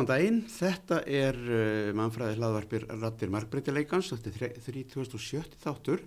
[0.00, 0.38] góðan daginn.
[0.48, 6.00] Þetta er uh, mannfræði hlaðvarpir Rattir Markbreytileikans, þetta er 3070 þáttur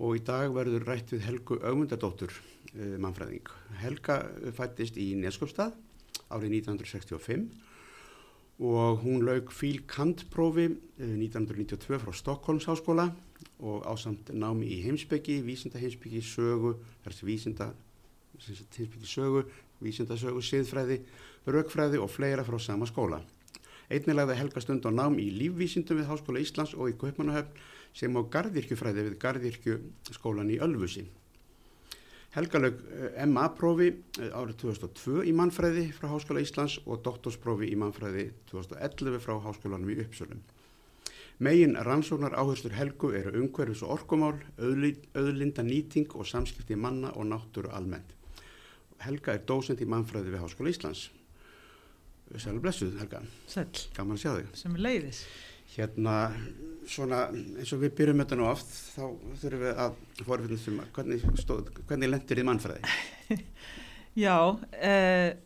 [0.00, 3.50] og í dag verður rætt við Helgu Augmundadóttur uh, mannfræðing.
[3.82, 4.22] Helga
[4.56, 5.76] fættist í Neskjöpstað
[6.32, 7.44] árið 1965
[8.64, 13.10] og hún laug fíl kantprófi uh, 1992 frá Stokkólms háskóla
[13.60, 17.72] og ásamt námi í heimsbyggi, vísinda heimsbyggi, sögu, þessi vísinda
[18.46, 19.44] heimsbyggi sögu,
[19.84, 21.02] vísindasögu, siðfræði,
[21.54, 23.22] raukfræði og fleira frá sama skóla.
[23.88, 27.54] Einnig lagði Helga stund á nám í lífvísindum við Háskóla Íslands og í Kaupmannahöfn
[27.96, 31.06] sem á gardirkjufræði við gardirkjuskólan í Ölfusi.
[32.36, 32.82] Helga lög
[33.24, 33.88] MA-prófi
[34.20, 39.96] árið 2002 í mannfræði frá Háskóla Íslands og doktorsprófi í mannfræði 2011 frá Háskólanum í
[40.04, 40.44] Uppsölum.
[41.40, 47.72] Megin rannsóknar áherstur Helgu eru umhverfis og orkumál, auðlinda nýting og samskipti manna og náttúru
[47.72, 48.12] almennt.
[49.00, 51.08] Helga er dósend í mannfræði við Háskóla Íslands.
[52.36, 53.22] Sælu blessuð, Helga.
[53.48, 53.68] Sæl.
[53.96, 54.48] Gaman að sjá þig.
[54.60, 55.20] Sem er leiðis.
[55.72, 56.14] Hérna,
[56.88, 59.04] svona eins og við byrjum þetta nú oft, þá
[59.40, 63.38] þurfum við að forfinnast um hvernig, stóð, hvernig lendur þið mannfræði?
[64.24, 64.36] Já,
[64.76, 65.36] eh,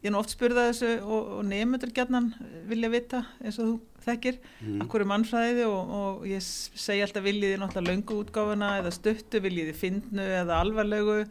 [0.00, 2.30] ég er nú oft spurðað þessu og, og nefndur gætnan
[2.70, 4.80] vilja vita eins og þú þekkir, mm.
[4.86, 9.74] akkur er mannfræði og, og ég segi alltaf viljiði náttúrulega löngu útgáfuna eða stuttu, viljiði
[9.76, 11.22] fyndnu eða alvarlegu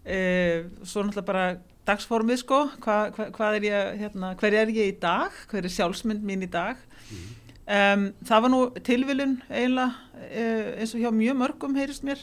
[0.00, 1.42] Uh, svo náttúrulega bara
[1.88, 2.60] dagsformið sko.
[2.82, 6.44] Hva, hva, hvað er ég hérna, hver er ég í dag, hver er sjálfsmynd mín
[6.46, 6.80] í dag?
[7.10, 7.30] Mm.
[7.76, 9.88] um, það var nú tilvilun eiginlega
[10.20, 12.22] uh, eins og hjá mjög mörgum heyrist mér.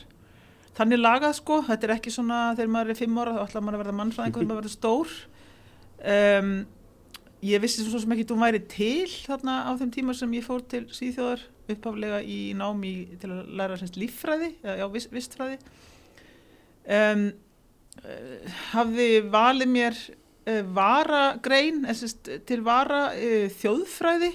[0.77, 3.77] Þannig lagað sko, þetta er ekki svona þegar maður er fimm ára þá ætla maður
[3.77, 5.15] að verða mannfræðingur þegar maður verður stór.
[5.97, 6.51] Um,
[7.47, 10.61] ég vissi svo sem ekki þú væri til þarna á þeim tíma sem ég fór
[10.69, 15.57] til síðþjóðar upphaflega í námi til að læra semst líffræði, já vistfræði.
[16.87, 17.27] Um
[18.71, 21.85] hafði valið mér uh, varagrein
[22.47, 24.33] til vara uh, þjóðfræði.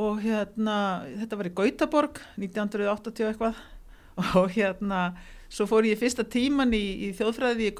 [0.00, 0.76] Og hérna
[1.18, 3.60] þetta var í Gautaborg 1980 eitthvað.
[4.38, 5.10] Og hérna
[5.50, 7.72] svo fór ég fyrsta tíman í, í þjóðfræði í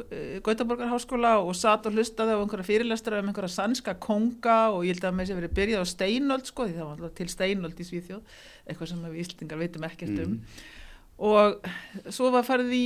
[0.43, 5.07] Gautaborgarháskóla og satt og hlustaði á einhverja fyrirlestra um einhverja sannska konga og ég held
[5.07, 7.87] að þess að verið byrjað á steinöld sko því það var alltaf til steinöld í
[7.87, 10.35] Svíþjóð eitthvað sem við Íslingar veitum ekkert um.
[10.35, 10.77] Mm
[11.21, 11.67] og
[12.09, 12.85] svo var farið í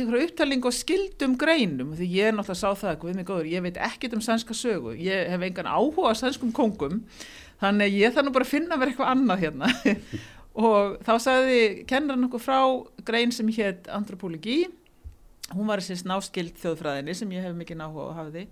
[0.00, 3.62] einhverju upptalning og skildum greinum því ég er náttúrulega sá það, við mig góður, ég
[3.62, 7.04] veit ekkit um sænska sögu, ég hef engan áhuga á sænskum kongum,
[7.62, 9.70] þannig ég nú bara að finna verið eitthvað annað hérna.
[10.58, 12.58] Og þá sagði kennar nokkuð frá
[13.06, 14.64] grein sem hétt antropologi,
[15.52, 18.48] hún var þessi náskild þjóðfræðinni sem ég hef mikið náhuga á hafiði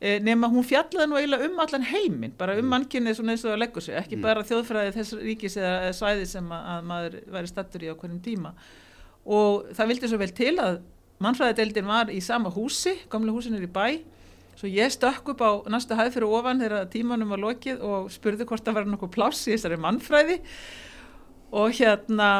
[0.00, 2.72] nema hún fjallaði nú eiginlega um allan heiminn bara um mm.
[2.74, 4.24] mannkynnið svona eins og að leggur sig ekki mm.
[4.26, 8.24] bara þjóðfræði þess ríkis eða svæði sem að, að maður væri stattur í á hverjum
[8.24, 8.52] tíma
[9.24, 10.82] og það vildi svo vel til að
[11.24, 13.86] mannfræðadeildin var í sama húsi gamla húsin er í bæ
[14.58, 18.46] svo ég stökk upp á næsta hæð fyrir ofan þegar tímanum var lokið og spurði
[18.50, 20.40] hvort það var nokkuð pláss í þessari mannfræði
[21.54, 22.30] og hérna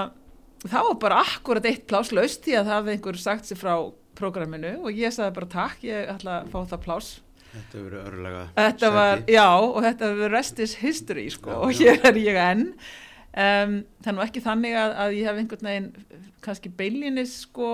[0.65, 3.75] það var bara akkurat eitt pláss laust því að það hefði einhver sagt sér frá
[4.19, 7.15] prógraminu og ég sagði bara takk, ég ætla að fá það pláss
[7.55, 11.59] Þetta hefur verið örlega Þetta var, já, og þetta hefur verið rest is history, sko,
[11.67, 12.65] og hér er ég enn.
[13.35, 15.89] Um, þannig ekki þannig að, að ég hef einhvern veginn
[16.45, 17.69] kannski beilinnis, sko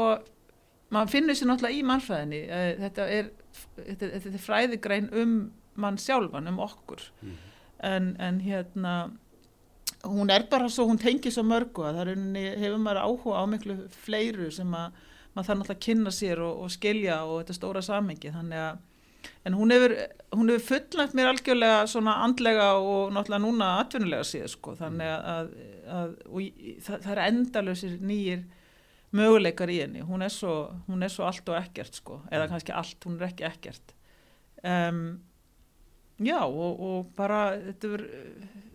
[0.90, 2.42] maður finnur sér náttúrulega í mannfræðinni.
[2.48, 3.32] Uh, þetta er,
[3.78, 5.34] þetta, þetta er fræðigrein um
[5.80, 7.04] mann sjálfan, um okkur.
[7.24, 7.36] Mm.
[7.80, 8.94] en, en hérna
[10.04, 12.10] hún er bara svo, hún tengir svo mörgu að það
[12.60, 14.96] hefur maður áhuga á miklu fleiru sem að
[15.34, 18.80] maður þarf náttúrulega að kynna sér og, og skilja og þetta stóra samengi, þannig að
[19.44, 19.94] en hún hefur,
[20.36, 24.76] hún hefur fullægt mér algjörlega svona andlega og náttúrulega núna atvinnulega síðan sko.
[24.78, 25.52] Þannig að,
[25.98, 26.14] að
[26.86, 28.44] það, það er endalösir nýjir
[29.16, 30.04] möguleikar í henni.
[30.06, 30.54] Hún er svo,
[30.86, 32.20] hún er svo allt og ekkert sko.
[32.30, 32.54] Eða mm.
[32.54, 33.94] kannski allt, hún er ekki ekkert.
[34.60, 35.04] Um,
[36.20, 38.68] já og, og bara þetta verður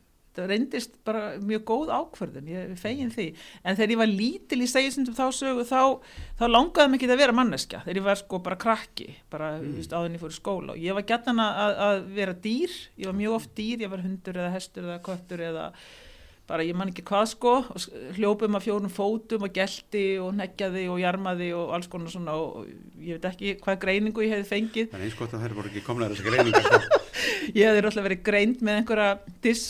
[0.49, 3.27] reyndist bara mjög góð ákverðin ég fegin því,
[3.63, 5.81] en þegar ég var lítil í segisundum þá sögu þá,
[6.39, 9.77] þá langaði mikið að vera manneska, þegar ég var sko bara krakki, bara mm.
[9.91, 13.37] áðin ég fór skóla og ég var gætan að, að vera dýr ég var mjög
[13.39, 15.69] oft dýr, ég var hundur eða hestur eða köttur eða
[16.50, 17.53] bara ég man ekki hvað sko
[18.18, 22.68] hljópum að fjórum fótum og gelti og neggjaði og jarmaði og alls konar svona og
[23.01, 24.92] ég veit ekki hvað greiningu ég hefði fengið.
[24.92, 27.01] Það er eins gott að það er bara ekki komlega þessi greininga sko.
[27.56, 29.63] Ég hefði alltaf verið greint með einhverja dis,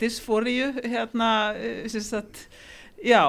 [0.00, 1.28] disfóriu hérna
[1.92, 2.40] sagt,
[3.04, 3.20] já,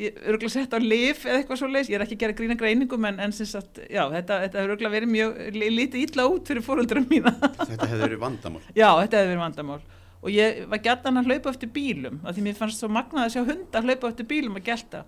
[0.00, 2.36] ég er örgulega sett á lif eða eitthvað svo leiðis, ég er ekki að gera
[2.38, 6.48] grína greiningum en, en sagt, já, þetta, þetta hefur örgulega verið mjög lítið ítla út
[6.48, 7.34] fyrir fóröldurum mína.
[7.60, 8.64] Þetta hefði verið vandamál.
[8.72, 9.80] Já, þetta hefði verið vandamál
[10.22, 13.34] og ég var gætan að hlaupa eftir bílum af því mér fannst svo magnað að
[13.34, 15.02] sjá hunda að hlaupa eftir bílum að gelta.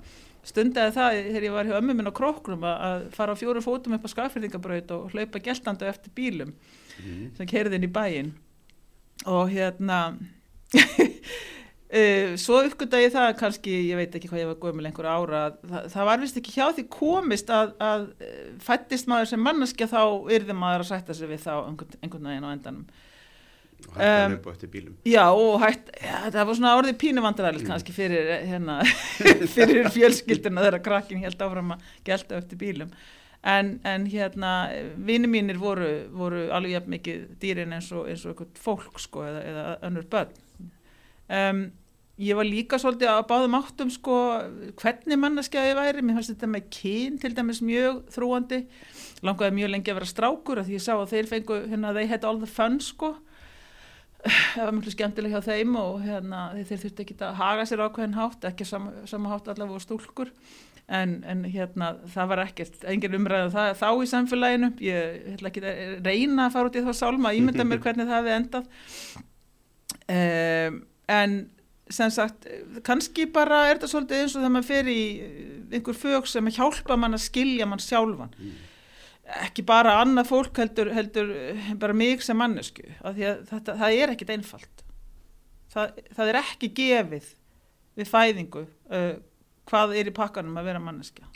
[0.49, 3.97] Stundaði það þegar ég var hjá ömmu minn á króknum að, fara á fjórum fótum
[3.97, 6.53] upp á skafyrðingabraut og hlaupa geltandi eftir bílum
[6.99, 7.31] Mm.
[7.37, 8.33] sem kerði inn í bæinn.
[9.29, 9.99] Og hérna
[10.75, 15.43] uh, svo uppgönda ég það kannski, ég veit ekki hvað ég var gömul einhver ára,
[15.49, 18.09] að það, það var vist ekki hjá því komist að, að
[18.65, 20.03] fættist maður sem manneskja þá
[20.35, 22.89] yrði maður að sætta sig við þá einhvern, einhvern veginn á endanum
[23.89, 27.69] og hægt að löpa eftir bílum Já, og hætt, já, það var svona orðið pínuvandræðilegt
[27.69, 28.81] kannski fyrir, hérna,
[29.57, 32.93] fyrir fjölskylduna þegar krakkin held áfram að gelta eftir bílum.
[33.49, 34.53] En, en hérna,
[35.07, 39.23] vini mínir voru, voru alveg jafn mikið dýrin eins og, eins og eitthvað fólk, sko,
[39.29, 40.33] eða, eða önnur börn.
[41.29, 41.63] Um,
[42.19, 44.17] ég var líka svolítið að báðum áttum, sko,
[44.83, 46.03] hvernig manneskja ég væri.
[46.03, 48.65] Mér fannst þetta með kyn til dæmis mjög þrúandi.
[49.27, 52.11] Langaði mjög lengi að vera strákur af því ég sá að þeir fengu, hérna, they
[52.11, 53.15] had all the fun, sko
[54.27, 58.17] það var mjög skemmtileg hjá þeim og hérna, þeir þurfti ekki að haga sér ákveðin
[58.19, 60.33] hátt, ekki sama, sama hátt allavega stúlkur.
[60.89, 64.71] En, en hérna, það var ekkert, engin umræðu það, þá í samfélaginu.
[64.81, 68.17] Ég ætla ekki að reyna að fara út í þá sálma ímynda mér hvernig það
[68.17, 68.73] hefði endað.
[70.09, 70.81] Um,
[71.13, 71.39] en
[71.93, 72.49] sem sagt,
[72.85, 75.03] kannski bara er þetta svolítið eins og þegar maður fer í
[75.73, 78.33] einhver fög sem hjálpa mann að skilja mann sjálfan
[79.45, 84.31] ekki bara annað fólk heldur, heldur eh, bara mig sem mannesku þetta, það er ekkit
[84.33, 84.85] einfalt.
[85.69, 87.27] Það, það er ekki gefið
[87.99, 89.19] við fæðingu uh,
[89.69, 91.27] hvað er í pakkanum að vera manneska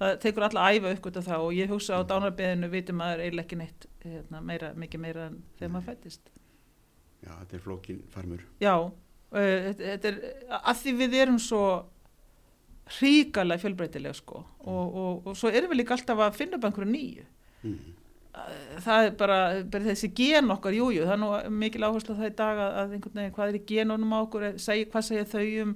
[0.00, 3.14] það tekur alla að æfa uppgöta það og ég hugsa á dánarbeðinu vitum að það
[3.14, 6.32] er eiginlega ekki neitt hérna, meira, mikið meira en þegar maður fættist
[7.26, 8.42] Já, þetta er flókin farmur.
[8.62, 10.18] Já, uh, þetta, er
[10.58, 11.62] að því við erum svo
[12.96, 16.90] hríkalega fjölbreytileg sko og, og, og svo erum við líka alltaf að finna upp einhverju
[16.92, 17.24] nýju
[17.62, 17.94] mm.
[18.84, 19.38] það er bara,
[19.72, 22.76] bara þessi gen okkar, jújú, jú, það er nú mikil áherslu það í dag að,
[22.82, 25.74] að einhvern veginn hvað er í genunum á okkur, seg, hvað segja þau um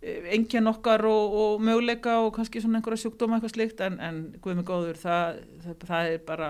[0.00, 4.64] engin okkar og, og möguleika og kannski svona einhverja sjúkdóma eitthvað slikt en, en guðmi
[4.64, 6.48] góður, það, það, það er bara,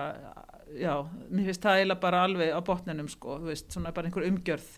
[0.79, 0.93] já,
[1.27, 4.71] mér finnst það eiginlega bara alveg á botninum sko, þú veist, svona bara einhver umgjörð.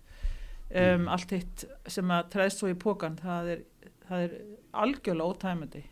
[0.73, 3.59] Um, allt hitt sem að treðst svo í pókan, það er,
[4.07, 4.31] það er
[4.81, 5.83] algjörlega ótæmandi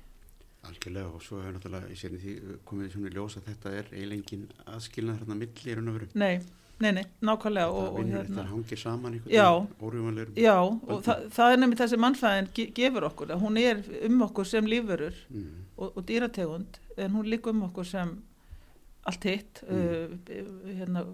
[0.67, 2.33] Algjörlega og svo hefur náttúrulega í sérni því
[2.69, 6.07] komið svona í ljós að þetta er eiginlegin aðskilnað þarna milli í raun og veru.
[6.21, 6.35] Nei,
[6.83, 10.35] nei, nei, nákvæmlega Þetta og, og hérna þetta hangir saman einhvern órjúmanlegur.
[10.37, 14.21] Já, og það, það er nefnir þessi mannfæðin ge gefur okkur, að hún er um
[14.27, 15.49] okkur sem lífverur Mm.
[15.77, 18.13] og, og dýrategund, en hún líka um okkur sem
[19.09, 19.81] allt hitt, Mm.
[19.81, 21.05] uh, hérna,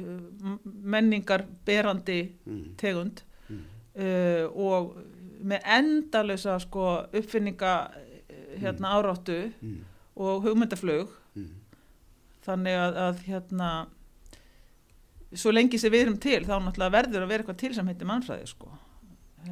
[0.00, 2.64] uh, menningar berandi Mm.
[2.80, 3.20] tegund
[3.50, 4.96] uh, og
[5.44, 7.74] með endalösa sko, uppfinninga
[8.60, 9.80] hérna, áráttu Mm.
[10.16, 11.50] og hugmyndaflug, Mm.
[12.46, 13.86] þannig að, að hérna,
[15.34, 18.06] svo lengi sem við erum til, þá náttúrulega verður að vera eitthvað til sem heitir
[18.06, 18.70] mannfræði, sko.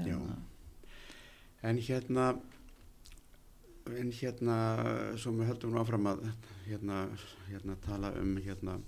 [0.06, 0.18] Já.
[1.62, 2.38] En hérna,
[3.86, 4.56] en hérna,
[5.18, 6.32] svo við höldum áfram að
[6.68, 7.08] hérna,
[7.50, 8.80] hérna tala um hérna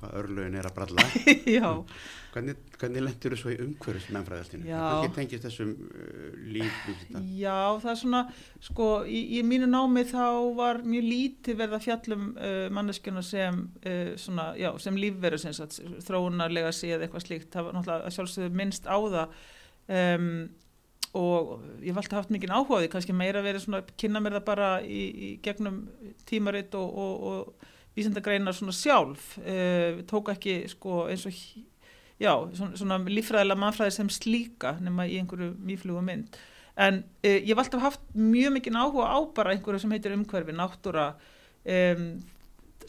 [0.00, 1.04] hvað örlögin er að bralla.
[2.30, 4.68] Hvernig, hvernig lendur þú svo í umhverfis meðfræðastinu?
[4.68, 4.78] Já.
[4.84, 7.22] Hvernig tengist þessum uh, líf við þetta?
[7.40, 8.20] já, það er svona,
[8.68, 10.26] sko, í, í mínu námi þá
[10.60, 15.42] var mjög lítið verið að fjallum uh, manneskjuna sem, uh, svona, já, sem lífveru,
[16.06, 19.34] þróunarlega séð eitthvað slíkt, það var náttúrulega sjálfsögðu minnst á það
[19.98, 20.30] um,
[21.18, 24.46] og ég alltaf haft mikið áhuga á því, kannski meira verið svona, kynna mér það
[24.46, 25.82] bara í, í gegnum
[26.30, 31.36] tímaritt og, og, og vísendagreinar svona sjálf, uh, tók ekki, sko, eins og
[32.20, 36.40] já, svona, svona líffræðilega mannfræði sem slíka nema í einhverju mýflugu mynd.
[36.80, 40.54] En uh, ég hef alltaf haft mjög mikið áhuga á bara einhverju sem heitir umhverfi
[40.56, 41.12] náttúra
[41.64, 42.06] um,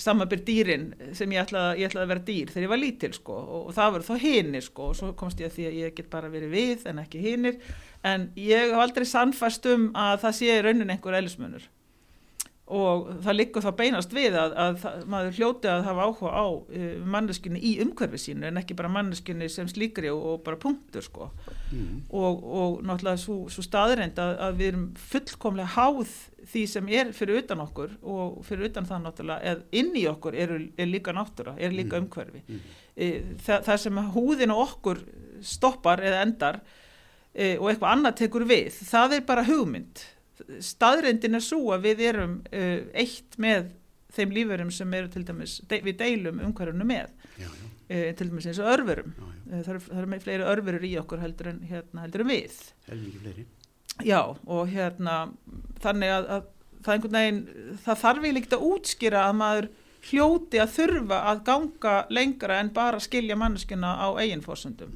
[0.01, 0.86] samanbyr dýrin
[1.17, 3.75] sem ég ætlaði, ég ætlaði að vera dýr þegar ég var lítil sko og, og
[3.75, 6.31] það voru þá hinir sko og svo komst ég að því að ég get bara
[6.31, 7.60] verið við en ekki hinir.
[8.08, 11.67] En ég hef aldrei sannfæst um að það sé raunin einhver eðlismunur
[12.72, 16.46] og það liggur þá beinast við að, að það, maður hljóti að hafa áhuga á
[16.48, 21.04] uh, manneskunni í umhverfi sínu en ekki bara manneskunni sem slíkri og, og bara punktur
[21.08, 21.30] sko
[21.72, 22.01] Mm.
[22.12, 26.10] og, og náttúrulega svo, svo staðreind að, að við erum fullkomlega háð
[26.51, 30.36] því sem er fyrir utan okkur og fyrir utan það náttúrulega eða inn í okkur
[30.36, 32.10] er, er líka náttúra, er líka Mm.
[32.10, 32.60] umhverfi Mm.
[32.98, 33.08] e,
[33.46, 35.00] það, það sem húðin og okkur
[35.48, 36.60] stoppar eða endar
[37.34, 40.04] e, og eitthvað annað tekur við það er bara hugmynd
[40.64, 42.64] staðreindin er svo að við erum e,
[43.04, 43.72] eitt með
[44.12, 48.30] þeim lífurum sem eru til dæmis, de, við deilum umhverfunu með Já, já, e, til
[48.32, 49.28] dæmis eins og örverum já.
[49.52, 52.58] Eh, það eru, eru með fleiri örverur í okkur heldur en, hérna, heldur en við.
[52.88, 53.46] Helmingi fleiri.
[54.08, 55.16] já og hérna
[55.84, 56.50] þannig að, að
[56.82, 57.42] það einhvern veginn
[57.84, 59.70] það þarf ég líkt að útskýra að maður
[60.10, 64.96] hljóti að þurfa að ganga lengra en bara skilja manneskuna á eigin fórsöndum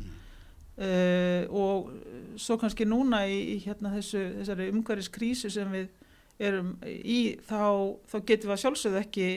[0.81, 1.91] uh, og
[2.37, 5.87] svo kannski núna í, í hérna þessu, þessari umhverfiskrísu sem við
[6.39, 9.27] erum í þá, þá getum við að sjálfsögðu ekki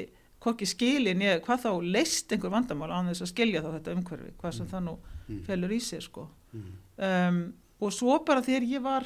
[0.42, 4.32] hvorki skilin ég, hvað þá leist einhver vandamál á þess að skilja þá þetta umhverfi,
[4.40, 4.70] hvað sem Mm.
[4.72, 4.96] það nú
[5.28, 5.40] Mm.
[5.44, 6.28] felur í sig sko.
[6.54, 6.68] Mm.
[6.98, 7.40] Um,
[7.80, 9.04] og svo bara þegar ég var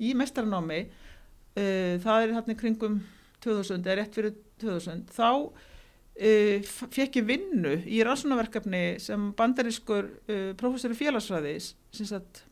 [0.00, 0.80] í mestaranámi,
[1.56, 3.00] uh, það er hérna kringum
[3.40, 6.60] 2000, eða rétt fyrir 2000, þá uh,
[6.92, 11.54] fekk ég vinnu í rannsónaverkefni sem bandarískur uh, professor í félagsfræði
[11.92, 12.44] sem sagt,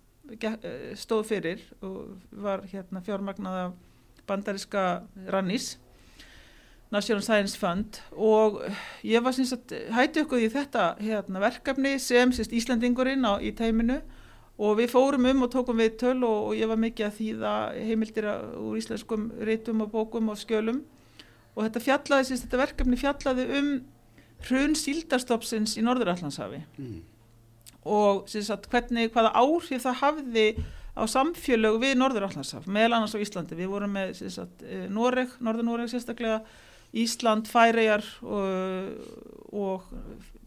[0.97, 3.73] stóð fyrir og var hérna fjármagnað af
[4.29, 5.77] bandaríska Rannís
[6.91, 8.01] National Science Fund.
[8.13, 8.61] Og
[9.07, 13.53] ég var sem sagt hætti okkur í þetta hérna, verkefni sem sérst Íslandingurinn á, í
[13.55, 14.01] teiminu.
[14.61, 17.53] Og við fórum um og tókum við töl og, og ég var mikið að þýða
[17.87, 20.83] heimildir að- úr íslenskum rítum og bókum og skjölum.
[21.57, 23.71] Og þetta fjallaði sérst þetta verkefni fjallaði um
[24.49, 27.01] hrun síldarstopsins í Norðurallandshafi Mm.
[27.85, 30.47] Og sagt, hvernig, hvaða áhrif það hafði
[30.97, 33.57] á samfélög við Norður-Allandshaf, meðal annars á Íslandi.
[33.57, 36.43] Við vorum með sagt, eh, Noreg, Norður-Noreg sérstaklega,
[36.91, 38.89] Ísland, Færeyjar og,
[39.55, 39.85] og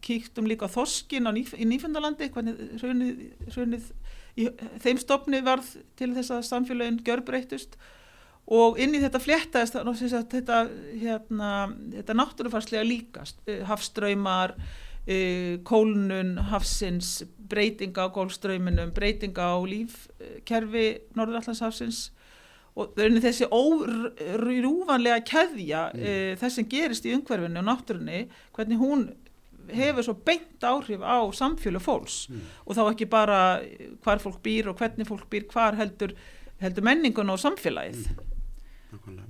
[0.03, 3.21] kíktum líka Þorskin Nýf, í Nýfundalandi, hvernig hrunið,
[3.55, 3.89] hrunið
[4.35, 4.49] í
[4.83, 7.77] þeim stopni varð til þess að samfélögin gjörbreytust
[8.51, 9.77] og inn í þetta fléttaðist
[10.33, 10.57] þetta,
[10.99, 11.51] hérna,
[11.93, 14.57] þetta náttúrufarslega líkast, eh, hafströymar,
[15.07, 22.11] uh, kólnun hafsins, breytinga á gólströyminum, breytinga á lífkerfi Norðurallandshafsins
[22.75, 25.99] og þessi órúvanlega keðja Mm.
[26.01, 29.03] uh, þess sem gerist í umhverfinu og náttúrunni, hvernig hún
[29.69, 32.41] hefur svo beint áhrif á samfjölu fólks Mm.
[32.65, 33.61] og þá ekki bara
[34.03, 36.13] hvar fólk býr og hvernig fólk býr hvar heldur,
[36.59, 38.32] heldur menningun og samfélagið Nákvæmlega.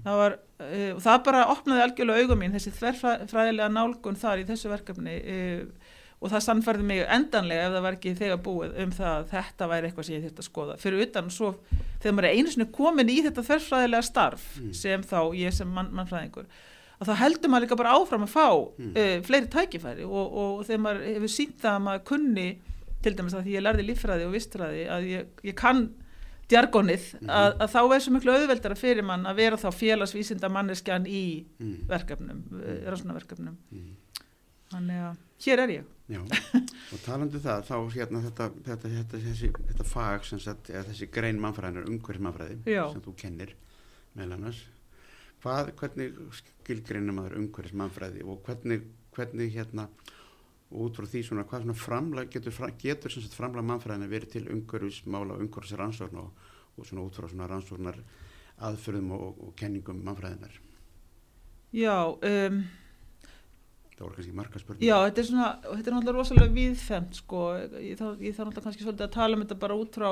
[0.04, 4.48] Það var, uh, og það bara opnaði algjörlega augum mín, þessi þverfræðilega nálgun þar í
[4.50, 5.92] þessu verkefni uh,
[6.24, 9.68] og það sannfærði mig endanlega ef það var ekki þegar búið um það að þetta
[9.74, 10.76] væri eitthvað sem ég þurfti að skoða.
[10.80, 11.50] Fyrir utan svo
[12.00, 14.70] þegar maður er einu sinni komin í þetta þverfræðilega starf Mm.
[14.74, 16.46] sem þá ég sem mann, mannfræðingur
[17.04, 18.48] að þá heldur maður líka bara áfram að fá
[18.80, 18.94] Mm.
[18.96, 22.48] uh, fleiri tækifæri og, og þegar maður hefur sínt það að maður kunni
[23.04, 25.84] til dæmis að því ég lærði líffræði og vistræði að ég, ég kann
[26.54, 27.30] djargonið Mhm.
[27.34, 31.24] að, að þá er svo miklu auðveldara fyrir mann að vera þá félagsvísinda manneskjan í
[31.60, 31.76] Mm.
[31.90, 32.86] verkefnum, mm.
[32.88, 33.92] rannsónaverkefnum Mm.
[34.72, 39.20] þannig að hér er ég Já, og talandi um það, þá hérna þetta, þetta, þetta,
[39.24, 42.92] þessi, þetta fag, sem eða þessi grein mannfræðinar, umhverfis mannfræði, Já.
[42.92, 43.54] sem þú kennir,
[44.18, 44.60] meðal annars,
[45.44, 48.84] hvað, hvernig skilgreinir maður umhverfis mannfræði og hvernig,
[49.16, 49.88] hvernig hérna,
[50.74, 54.32] og út frá því svona, hvað svona framlag, getur, getur sem sagt framlag mannfræðina verið
[54.36, 56.32] til umhverfis mála, umhverfis rannsókn og,
[56.78, 57.98] og svona út frá svona rannsóknar
[58.64, 60.56] aðförðum og, og kenningum mannfræðinar.
[61.74, 62.64] Já, um,
[63.94, 64.88] Það voru kannski marga spurningar.
[64.90, 67.42] já, þetta er svona þetta er náttúrulega rosalega viðfemt sko,
[67.78, 70.10] ég þarf, náttúrulega kannski svolítið að tala um þetta bara út frá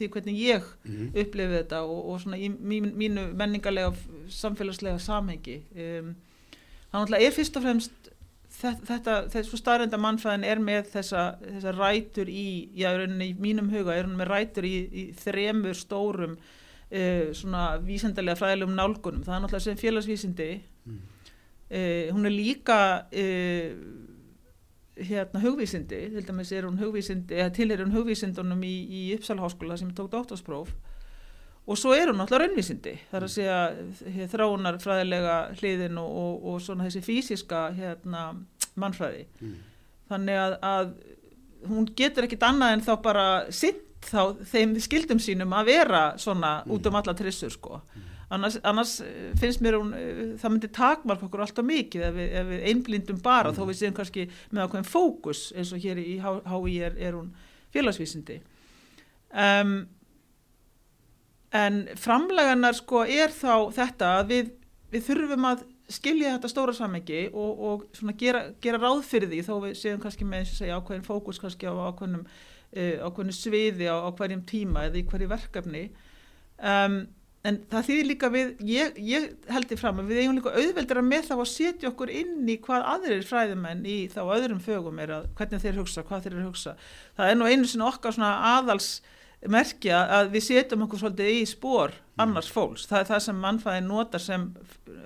[0.00, 1.10] því hvernig ég Mhm.
[1.14, 3.92] upplifið þetta og, og svona í mín, mínu menningarlega
[4.28, 6.14] samfélagslega samhengi um,
[6.90, 8.09] það náttúrulega er fyrst og fremst
[8.60, 14.08] þetta, þessu starrenda mannfæðin er með þessa, þessa rætur í, já, í mínum huga er
[14.08, 19.66] hún með rætur í, í þremur stórum uh, svona vísendalega fræðilegum nálgunum, það er náttúrulega
[19.66, 20.52] sem félagsvísindi.
[20.90, 21.00] Mm.
[21.70, 23.74] uh, hún er líka uh,
[25.00, 26.10] hérna hugvísindi.
[26.14, 29.92] Til dæmis er hún hugvísindi eða til er hún hugvísindunum í, í Uppsala háskóla sem
[29.96, 30.74] tók dóttarspróf
[31.66, 32.96] og svo er hún náttúrulega raunvísindi.
[33.10, 33.58] Þar að segja
[34.16, 38.24] hér, þráunar fræðilega hliðin og, og, og svona þessi fysiska hérna,
[38.76, 39.54] mannfræði Mm.
[40.10, 40.92] þannig að, að
[41.68, 46.62] hún getur ekkit annað en þá bara sitt þá þeim skildum sínum að vera svona
[46.64, 46.70] Mm.
[46.72, 47.80] út um alla trissur sko
[48.30, 52.28] annars, annars eh, finnst mér hún eh, það myndi takmarka okkur alltaf mikið ef við,
[52.40, 53.56] ef við einblindum bara Mm.
[53.58, 57.32] þó við séum kannski með ákveðin fókus eins og hér í HÍ er, er hún
[57.74, 58.40] félagsvísindi
[59.34, 59.86] um,
[61.52, 64.50] en framleganar sko er þá þetta að við,
[64.94, 69.40] við þurfum að skilja þetta stóra samengi og, og svona gera, gera ráð fyrir því
[69.46, 73.36] þó við séum kannski með eins og segja ákveðin fókus kannski á ákveðinum uh, ákveðinu
[73.36, 75.84] sviði á, á hverjum tíma eða í hverju verkefni.
[76.60, 77.02] Um,
[77.48, 81.04] en það þýðir líka við ég, ég held því fram að við eigum líka auðveldara
[81.04, 85.14] með þá að setja okkur inn í hvað aðrir fræðumenn í þá öðrum fögum er
[85.16, 86.76] að hvernig þeir hugsa, hvað þeir hugsa.
[87.16, 88.90] Það er nú einu sinni okkar svona aðals
[89.48, 92.84] merkja að við setjum okkur svolítið í spór annars fólks.
[92.90, 94.48] Það er það sem mannfæðin notar sem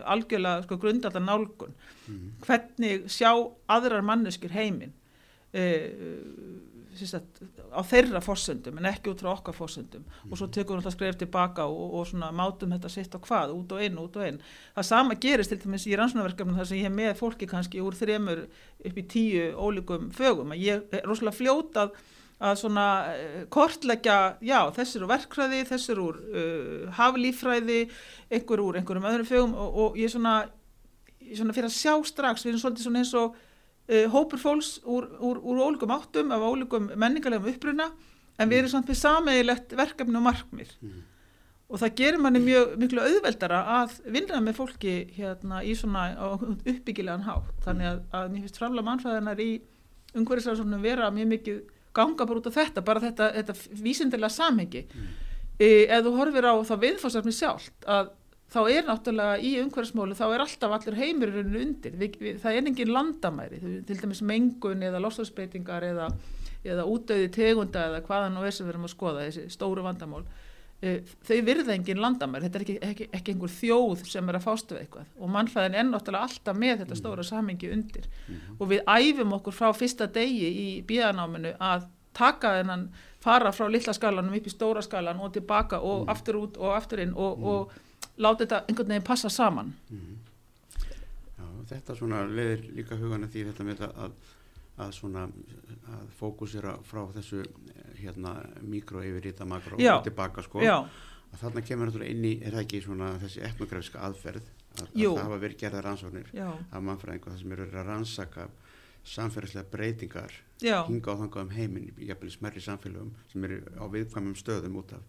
[0.05, 1.75] algjörlega sko, grundalda nálgun
[2.05, 2.33] Mm.
[2.45, 3.31] hvernig sjá
[3.73, 4.91] aðrar manneskjur heiminn?
[5.55, 7.41] Uh, sagt,
[7.75, 11.17] á þeirra fórsöndum en ekki út frá okkar fórsöndum og svo tekum við alltaf skref
[11.19, 14.39] tilbaka og, og svona mátum þetta sitt og hvað, út og inn, út og inn.
[14.77, 17.97] Það sama gerist til dæmis í rannsónaverkefnum þar sem ég hef með fólki kannski úr
[17.99, 18.45] þremur
[18.85, 20.53] upp í tíu ólíkum fögum.
[20.55, 21.97] Að ég er rosalega fljótað
[22.45, 27.81] að svona uh, kortleggja, já, þessir úr verkfræði, þessir úr uh, haflífræði,
[28.33, 30.37] einhver úr einhverjum öðrum fögum og, og ég svona,
[31.25, 34.77] ég svona fyrir að sjá strax, við erum svolítið svona eins og uh, hópur fólks
[34.85, 37.91] úr, úr, úr ólíkum áttum, af ólíkum menningarlegum uppruna,
[38.39, 40.73] en við erum samt með sameigilegt verkefni og markmið.
[40.83, 41.03] Mm.
[41.75, 47.25] Og það gerir manni mjög miklu auðveldara að vinna með fólki hérna í svona uppbyggilegan
[47.25, 47.55] hátt.
[47.65, 49.49] Þannig að, að mér finnst framlega mannfræðinar í
[50.15, 51.63] umhverfisræðsóknum vera mjög mikið
[51.95, 54.85] ganga bara út af þetta, bara þetta, þetta vísindilega samhengi.
[54.91, 55.09] Mm.
[55.55, 58.13] E, ef þú horfir á þá viðfórsarfni sjálft að
[58.55, 61.95] þá er náttúrulega í umhverfismólu þá er alltaf allir heimirinn undir.
[61.99, 66.09] Vi, vi, það er engin landamæri, til dæmis mengun eða losfalsbeitingar eða,
[66.63, 70.25] eða útdauði tegunda eða hvaðan og er sem við erum að skoða þessi stóru vandamál.
[70.85, 70.93] E,
[71.25, 74.77] þau virða engin landamæri, þetta er ekki, ekki, ekki einhver þjóð sem er að fástu
[74.77, 78.59] eitthvað og mannfæðin er náttúrulega alltaf með þetta stóra samhengi undir mm -hmm.
[78.59, 82.85] og við æfum okkur frá fyrsta degi í bíðanáminu að taka þennan
[83.25, 86.11] fara frá lilla skalanum upp í stóra skalan og tilbaka og mm -hmm.
[86.11, 87.49] aftur út og aftur inn og, mm -hmm.
[87.49, 87.73] og
[88.19, 89.73] láta þetta einhvern veginn passa saman
[91.39, 94.13] Já, þetta svona leðir líka hugana því þetta með að,
[94.79, 95.29] að svona
[95.89, 97.43] að fókusera frá þessu
[98.05, 99.95] hérna mikro yfir í þetta makro Já.
[99.97, 100.63] og tilbaka sko.
[100.65, 100.77] Já,
[101.33, 104.53] að þarna kemur náttúrulega inn í, er það ekki svona þessi etnografska aðferð?
[104.75, 108.49] Að, að það hafa verið gerða rannsóknir af mannfræðingu það sem eru að rannsaka
[109.05, 110.33] samfélagslega breytingar
[110.65, 114.95] já, hinga á þangað um heiminn í smerri samfélögum sem eru á viðkvæmum stöðum út
[114.97, 115.05] af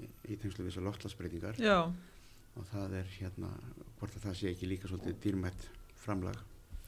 [0.00, 1.60] í, tengslu við þessar loftlagsbreytingar
[2.56, 3.50] og það er hérna
[3.98, 5.66] hvort að það sé ekki líka svolítið dýrmætt
[6.00, 6.38] framlag.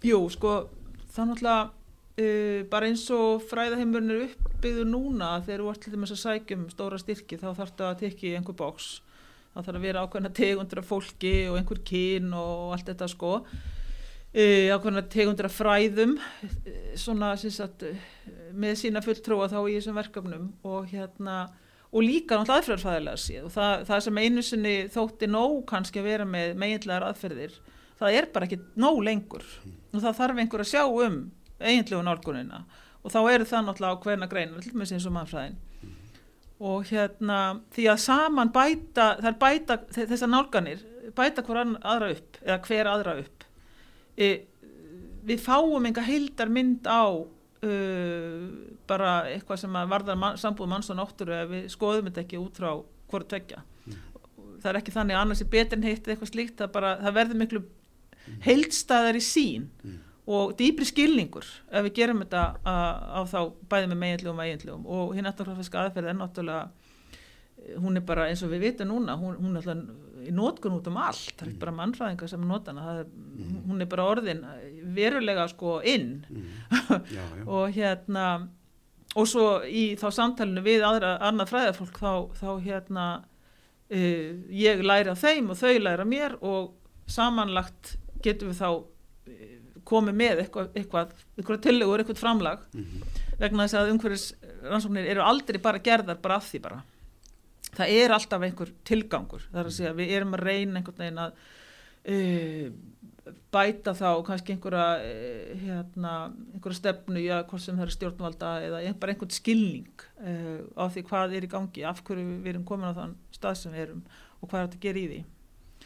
[0.06, 0.54] Jú, sko
[1.12, 1.77] það náttúrulega
[2.18, 6.66] uh, bara eins og fræðaheimurinn er uppbyggður núna þegar þú ert til dæmis að sækjum
[6.72, 8.88] stóra styrki þá þarf það að tekja í einhver bóks
[9.54, 13.32] það þarf að vera ákveðna tegundur af fólki og einhver kyn og allt þetta sko.
[14.28, 17.86] Uh, ákveðna tegundur af fræðum uh, svona sagt
[18.58, 21.40] með sína fulltrúa þá í þessum verkefnum og hérna
[21.88, 23.48] og líka náttúrulega aðferðarfæðilega séð.
[23.48, 27.54] Og það, það sem einu sinni þótti nóg kannski að vera með meginlegar aðferðir
[27.98, 29.44] það er bara ekki nóg lengur.
[29.94, 31.18] Og það þarf einhver að sjá um
[31.60, 32.64] eiginlegu nálgunina.
[33.02, 35.58] Og þá eru það náttúrulega á hverna greina, til með eins og mannfræðin.
[36.58, 37.38] Og hérna
[37.74, 40.82] því að saman bæta, bæta þessar nálganir,
[41.16, 43.46] bæta hver aðra upp eða hver aðra upp.
[44.18, 44.30] E,
[45.28, 48.46] við fáum enga heildar mynd á uh,
[48.88, 52.40] bara eitthvað sem að varðar man, sambúð manns og náttúru ef við skoðum þetta ekki
[52.42, 52.70] út frá
[53.08, 53.62] hvort tvekja
[54.58, 57.16] það er ekki þannig annars er betur en heitt eða eitthvað slíkt, það, bara, það
[57.18, 57.62] verður miklu
[58.44, 59.68] heildstæðar í sín
[60.28, 65.16] og dýbri skilningur ef við gerum þetta á, þá bæði með meginlegum og eiginlegum og
[65.16, 66.68] hinn eftirfræðiska aðferð er náttúrulega
[67.82, 70.88] hún er bara eins og við vitum núna hún, hún er alltaf í nótkun út
[70.90, 71.32] um allt.
[71.36, 73.10] Það er ekki bara mannfræðingar sem er nótana er,
[73.68, 74.44] hún er bara orðin
[74.96, 76.12] verulega sko inn.
[76.28, 77.44] Já, já.
[77.54, 78.26] og hérna
[79.16, 85.16] og svo í þá samtalenu við aðra annað fræðarfólk þá, þá hérna uh, ég læra
[85.18, 86.74] þeim og þau læra mér og
[87.08, 88.70] samanlagt getum við þá
[89.88, 93.24] komið með eitthvað, eitthvað, eitthvað tillegur, eitthvað framlag Mm -hmm.
[93.40, 94.26] vegna þess að umhverfis
[94.62, 96.82] rannsóknir eru aldrei bara gerðar bara af því bara
[97.78, 101.18] það er alltaf einhver tilgangur það er að segja við erum að reyna einhvern veginn
[101.18, 101.32] að
[102.08, 102.70] uh,
[103.52, 106.12] bæta þá kannski einhverja uh, hérna,
[106.54, 109.88] einhverja stefnu já, hvort sem það er stjórnvalda eða bara einhvern skilning
[110.20, 113.54] uh, á því hvað er í gangi af hverju við erum komin á þann stað
[113.60, 114.02] sem við erum
[114.40, 115.20] og hvað er þetta að gera í því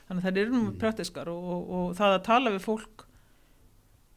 [0.07, 0.79] þannig að það eru nú Mm.
[0.79, 3.07] praktiskar og, og, og það að tala við fólk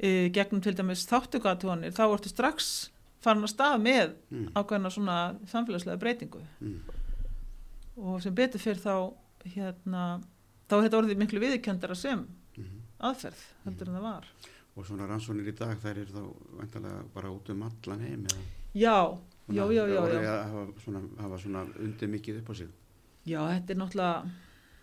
[0.04, 2.90] uh, gegnum til dæmis þáttugatúanir þá ertu strax
[3.22, 4.50] farin að stað með Mm.
[4.56, 6.80] ákveðna svona samfélagslega breytingu Mm.
[7.98, 9.14] og sem betur fyrir þá
[9.56, 10.22] hérna,
[10.70, 12.26] þá er þetta orðið miklu viðkjöndara sem
[12.58, 12.82] Mhm.
[13.00, 14.26] aðferð heldur en það var
[14.78, 16.24] og svona rannsóknir í dag þær eru þá
[16.60, 18.42] vantarlega bara út um allan heim eða
[18.76, 20.34] já, já, svona, já, já, já.
[20.36, 22.68] að hafa svona, hafa svona undir mikið upp á sig
[23.26, 24.30] já, þetta er náttúrulega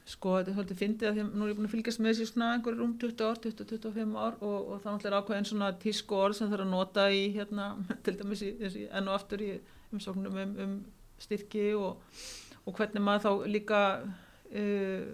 [0.09, 2.13] sko, þetta er svolítið fyndið að því að nú er ég búin að fylgjast með
[2.13, 5.69] þessi svona einhverjum um 20 ár, 20-25 ár og, og það náttúrulega er ákveðin svona
[5.85, 7.69] tísku orð sem þarf að nota í hérna,
[8.05, 8.51] til dæmis í,
[8.91, 9.53] enn og aftur í
[9.93, 10.75] umsóknum um, um
[11.23, 12.03] styrki og,
[12.67, 15.07] og hvernig maður þá líka uh,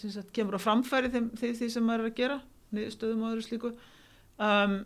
[0.00, 2.40] sagt, kemur á framfæri þeim, því, því sem maður er að gera
[2.72, 3.72] niðurstöðum og öðru slíku.
[4.40, 4.78] Um,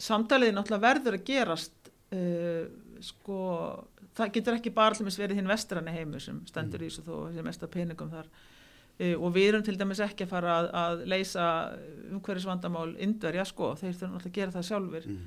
[0.00, 2.64] samtaliði náttúrulega verður að gerast uh,
[3.04, 3.40] sko
[4.14, 7.44] það getur ekki bara allmis verið hinn vestranni heimur sem stendur í þessu þó sem
[7.48, 11.06] mest að peningum þar uh, og við erum til dæmis ekki að fara að, að
[11.14, 11.46] leysa
[12.12, 15.22] umhverfisvandamál indverja sko, þeir þurfum náttúrulega að gera það sjálfur mm.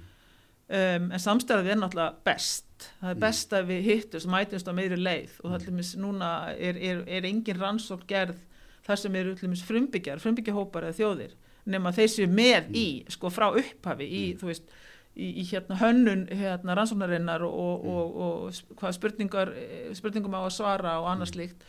[0.79, 2.63] um, en samstæðið er náttúrulega best
[3.01, 3.23] það er Mm.
[3.23, 6.99] best að við hittumst mætumst á meiri leið og það er dæmis núna er, er,
[7.07, 8.43] er engin rannsókn gerð
[8.87, 11.33] þar sem eru dæmis frumbyggjar, frumbyggjarhópar eða þjóðir
[11.67, 14.37] nema þeir séu með í sko frá upphafi í, Mm.
[14.39, 14.69] þú veist,
[15.17, 17.91] í, í hérna hönnun hérna rannsóknarinnar og, og, Mm.
[17.97, 21.41] og, og hvað spurningar, eh, spurningum á að svara og annars Mm.
[21.41, 21.67] líkt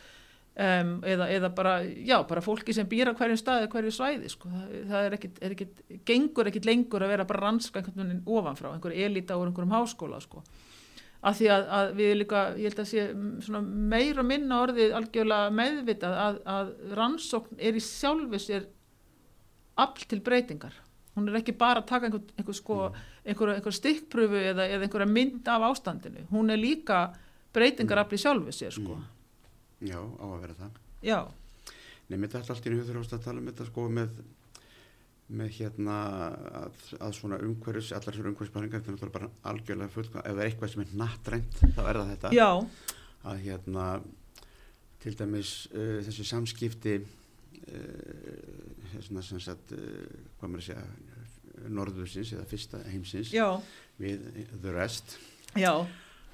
[0.59, 4.49] um, eða, eða bara, já, bara fólki sem býra hverjum staði, hverju svæði sko.
[4.49, 8.25] það, það er ekkit, er ekkit, gengur ekkit lengur að vera bara rannsaka einhvern veginn
[8.25, 10.43] ofanfrá, einhverju elita úr einhverjum háskóla sko.
[11.21, 13.61] af því að, að við líka, ég held að sé
[13.93, 18.67] meira minna orðið algjörlega meðvitað að, að rannsókn er í sjálfu sér
[19.79, 20.75] afl til breytingar
[21.19, 22.79] hún er ekki bara að taka einhver, einhver, sko,
[23.25, 27.03] einhver, einhver stikkpröfu eða, eða einhverja mynd af ástandinu hún er líka
[27.53, 28.97] breytingarafli í sjálfu sér sko.
[28.97, 29.07] Mm.
[29.89, 30.81] Já, á að vera það.
[31.05, 31.19] já,
[32.09, 34.15] Nei, mér þetta allt í nýju þurfast að tala um þetta sko með,
[35.39, 35.97] með hérna
[36.63, 40.41] að, að svona umhverfis, allar svona umhverfispæringar, þetta er náttúrulega bara algjörlega fullt, ef það
[40.41, 42.31] er eitthvað sem er nattrænt, þá er það þetta.
[42.33, 42.49] já,
[43.29, 43.85] Að hérna,
[45.03, 46.95] til dæmis uh, þessi samskipti,
[49.05, 50.85] svona sem sagt, uh, hvað maður að segja,
[51.69, 53.47] norðursins eða fyrsta heimsins já,
[53.99, 54.23] við
[54.61, 55.17] the rest.
[55.59, 55.73] já.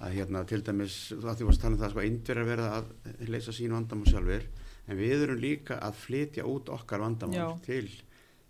[0.04, 3.54] Að hérna til dæmis, þú ætti að tala um það sko, indverjar verða að leysa
[3.56, 4.48] sín vandamál sjálfur
[4.86, 7.48] en við erum líka að flytja út okkar vandamál Já.
[7.66, 7.88] til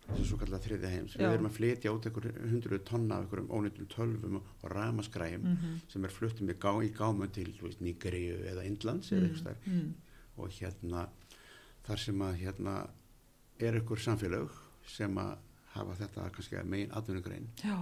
[0.06, 1.16] þessu svo kallar þriðja heims.
[1.18, 5.78] Við erum að flytja út einhver hundruð tonna af einhverjum ónýttum tölvum og, ramaskræjum mm
[5.90, 9.94] sem er fluttum í, gá, í gámu til Nígeríu eða Indlands eða eitthvað stær mm.
[10.38, 11.08] og hérna
[11.88, 12.76] þar sem að hérna
[13.60, 14.50] er einhver samfélag
[14.90, 15.36] sem að
[15.76, 17.48] hafa þetta kannski að megin atvinnugrein.
[17.64, 17.78] Já,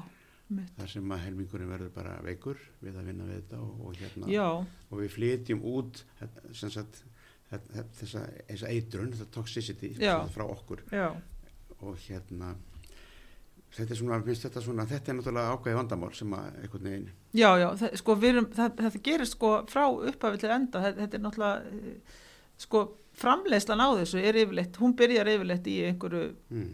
[0.78, 4.30] þar sem að helmingurinn verður bara veikur við að vinna við þetta og, og hérna
[4.34, 4.46] já,
[4.90, 7.04] og við flytjum út þetta- sem sagt,
[7.52, 9.94] þetta- þessa, þessa eitrun, þetta toxicity
[10.34, 10.84] frá okkur.
[10.92, 11.08] Já,
[11.82, 12.56] og hérna
[13.74, 17.08] þetta er svona, finnst þetta svona, þetta er náttúrulega ákveði vandamál sem að einhvern veginn
[17.34, 21.00] já, já það, sko, við erum, það, þetta gerist sko frá upphafi til enda, þetta,
[21.08, 21.64] þetta er náttúrulega
[22.58, 22.84] sko
[23.18, 26.72] framleiðslan á þessu er yfirleitt, hún byrjar yfirleitt í einhverju, mm,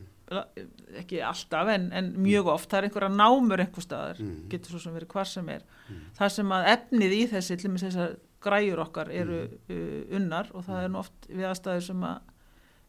[1.02, 4.48] ekki alltaf en, en mjög oft, það er einhverja námur einhver staðar, Mm.
[4.50, 5.64] getur svo sem verið hvar sem er.
[5.90, 9.40] Mm, það sem að efnið í þessi til dæmis þessar græjur okkar eru
[9.70, 10.16] Mm.
[10.16, 12.20] unnar og það er nú oft við aðstæður sem að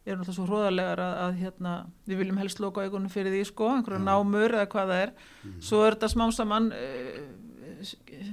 [0.06, 1.72] eru náttúrulega svo hróðalegar að, að hérna,
[2.08, 5.12] við viljum helst loka augunum fyrir því sko, einhverja námur eða hvað það er.
[5.44, 7.20] Mm, svo er þetta smá saman uh,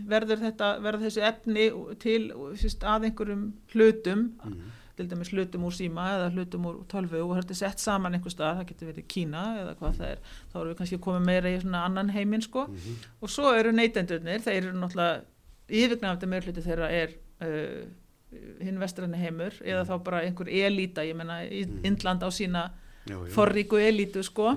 [0.10, 1.68] verður þetta verður þessi efni
[2.04, 7.36] til að einhverjum hlutum mm, til dæmis hlutum úr síma eða hlutum úr tölvu og
[7.38, 10.58] þetta er sett saman einhver stað, það getur verið Kína eða hvað það er, þá
[10.60, 12.66] erum við kannski komið meira í svona annan heiminn sko.
[12.72, 15.22] Mm, og svo eru neytendurnir, þeir eru náttúrulega
[15.68, 17.14] yfirgnafandi meðluti þeirra er
[17.46, 17.86] uh,
[18.64, 21.80] hinn vestræni heimur eða þá bara einhver elíta, ég menna Mm.
[21.86, 22.72] Indland á sína
[23.08, 24.56] já, já, forríku elítu sko.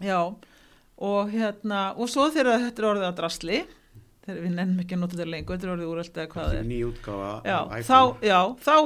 [0.00, 0.20] Já,
[0.96, 3.58] og hérna og svo þegar þetta er orðið að drasli
[4.26, 6.70] þegar við nennum ekki að nota þetta lengur þetta er orðið úrelt eða hvað er.
[6.86, 8.76] útgáfa Já, þá, já, þá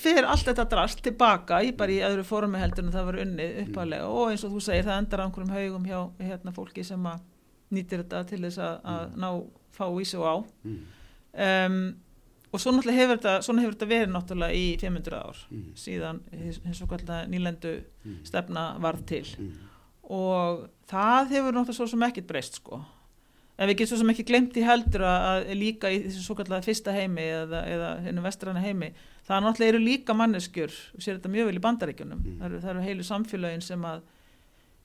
[0.00, 3.60] fyrir allt þetta drast tilbaka í bara í öðru formi heldur en það var unnið
[3.66, 7.06] uppalega og eins og þú segir það endar á einhverjum haugum hjá hérna, fólki sem
[7.12, 7.22] að
[7.76, 9.28] nýtir þetta til þess að, að ná
[9.76, 10.36] fá í sig og á.
[10.66, 10.82] Mm,
[11.46, 11.78] um,
[12.54, 16.82] og svo náttúrulega hefur þetta, hefur þetta verið náttúrulega í 500 ár mm, síðan hins
[16.82, 19.24] og kallar nýlendu mm, stefna varð til.
[19.42, 19.65] Mm,
[20.12, 22.80] og það hefur náttúrulega svo sem ekkit breyst sko.
[23.56, 26.34] En við getum svo sem ekki glemt í heldur að, að líka í þessu svo
[26.36, 28.90] kallar fyrsta heimi eða, eða hennu vestrana heimi
[29.26, 32.20] það náttúrulega eru líka manneskjur við séum þetta mjög vel í bandaríkjunum.
[32.20, 32.36] Mm.
[32.36, 34.04] það, eru, það eru heilu samfélögin sem að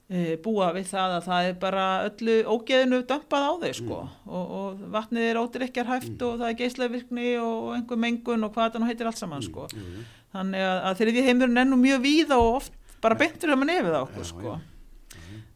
[0.07, 3.99] e, búa við það að það er bara öllu ógeðinu dömpað á þau sko.
[4.25, 6.25] Og, og vatnið er ódyrkjar hæft Mm.
[6.31, 9.67] og það er geislavirkni og einhver mengun og hvað þetta nú heitir allt saman sko.
[9.75, 10.09] Mm, jú, jú.
[10.31, 13.73] þannig að, að þegar því heimurinn nú mjög víða og oft bara beintur það með
[13.75, 14.59] nefið á okkur sko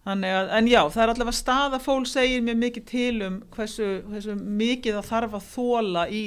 [0.05, 4.35] að, en já, það er allavega staða fólk segir mér mikið til um hversu, hversu
[4.37, 6.23] mikið það þarf að þóla í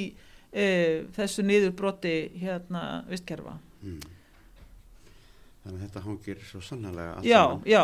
[0.51, 0.65] e,
[1.15, 3.55] þessu niðurbroti hérna vistkerfa.
[3.83, 3.99] Mm.
[5.63, 7.83] þannig að þetta hangir svo sannlega allt Já, saman, já,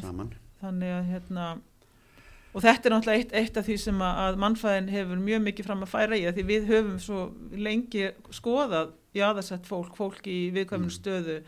[0.00, 0.30] saman.
[0.62, 1.46] þannig að hérna,
[2.54, 5.68] og þetta er náttúrulega eitt, eitt af því sem að, að mannfæðin hefur mjög mikið
[5.68, 7.20] fram að færa í að því við höfum svo
[7.52, 10.96] lengi skoðað jáðarsett fólk, fólk í viðkvæminu Mm.
[10.96, 11.38] stöðu,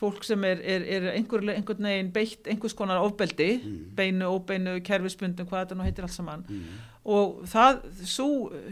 [0.00, 3.80] fólk sem er, er, er einhver, einhvern veginn beitt einhvers konar ofbeldi, Mm.
[3.98, 6.44] beinu, óbeinu, kerfisbundum, hvað þetta nú heitir allt saman.
[6.48, 6.78] Mm.
[7.10, 8.26] og það, svo,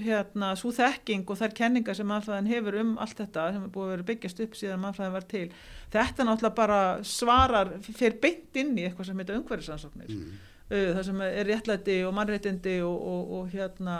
[0.05, 3.87] hérna, svo þekking og þær kenningar sem mannfræðin hefur um allt þetta sem er búið
[3.87, 5.47] að vera byggjast upp síðan mannfræðin var til
[5.95, 10.37] þetta náttúrulega bara svarar fyrir beint inn í eitthvað sem heitir umhverfisansóknir Mm.
[10.71, 13.97] Uh, það sem er réttlæti og mannréttindi og, og, og hérna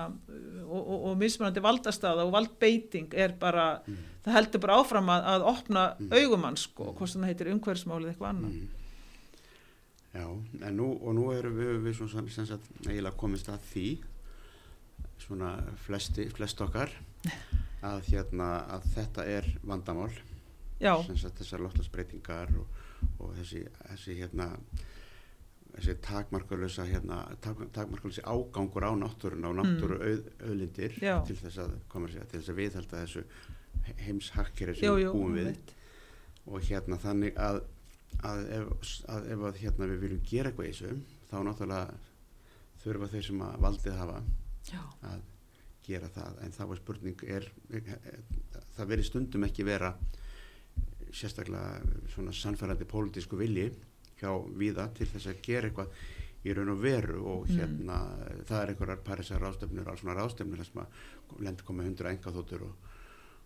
[0.69, 3.97] og, og, og mismunandi valdastaða og valdbeiting er bara, Mm.
[4.25, 6.13] það heldur bara áfram að, að opna Mm.
[6.13, 8.69] augumann sko, hvort sem það heitir umhverfismálið eitthvað annað Mm.
[10.15, 10.25] Já,
[10.67, 13.87] en nú, og nú erum við, við svona, sem sagt, eiginlega komist að því,
[15.21, 15.51] svona
[15.85, 16.91] flesti, flest okkar,
[17.91, 20.11] að hérna, að þetta er vandamál,
[20.81, 22.67] já, sem sagt, þessar loftlagsbreytingar og,
[23.21, 24.49] og þessi, þessi, hérna,
[25.79, 30.29] þessi takmarkalösa hérna, tak, takmarkalösi ágangur á náttúruna og náttúru mm.
[30.49, 31.75] auðlindir til þess að
[32.43, 33.25] að viðhalda þessu
[34.05, 35.75] heimshakkeri sem við búum við einmitt.
[36.49, 37.63] og hérna þannig að,
[38.27, 40.95] að ef, að, ef að hérna við viljum gera eitthvað í þessu
[41.31, 41.99] þá náttúrulega
[42.83, 44.21] þurfa þeir sem að valdið hafa
[44.69, 44.81] Já.
[45.13, 45.27] að
[45.89, 47.51] gera það en þá er spurning er,
[48.77, 49.95] það veri stundum ekki vera
[51.09, 51.79] sérstaklega
[52.13, 53.71] svona sannfærandi pólitísku vilji
[54.21, 55.89] hjá viða til þess að gera eitthvað
[56.47, 57.57] í raun og veru og Mm.
[57.59, 57.97] hérna
[58.47, 62.63] það er einhverjar parisar ráðstöfnur alls svona ráðstöfnur þess að lendur koma hundra enga þóttur
[62.63, 62.75] og,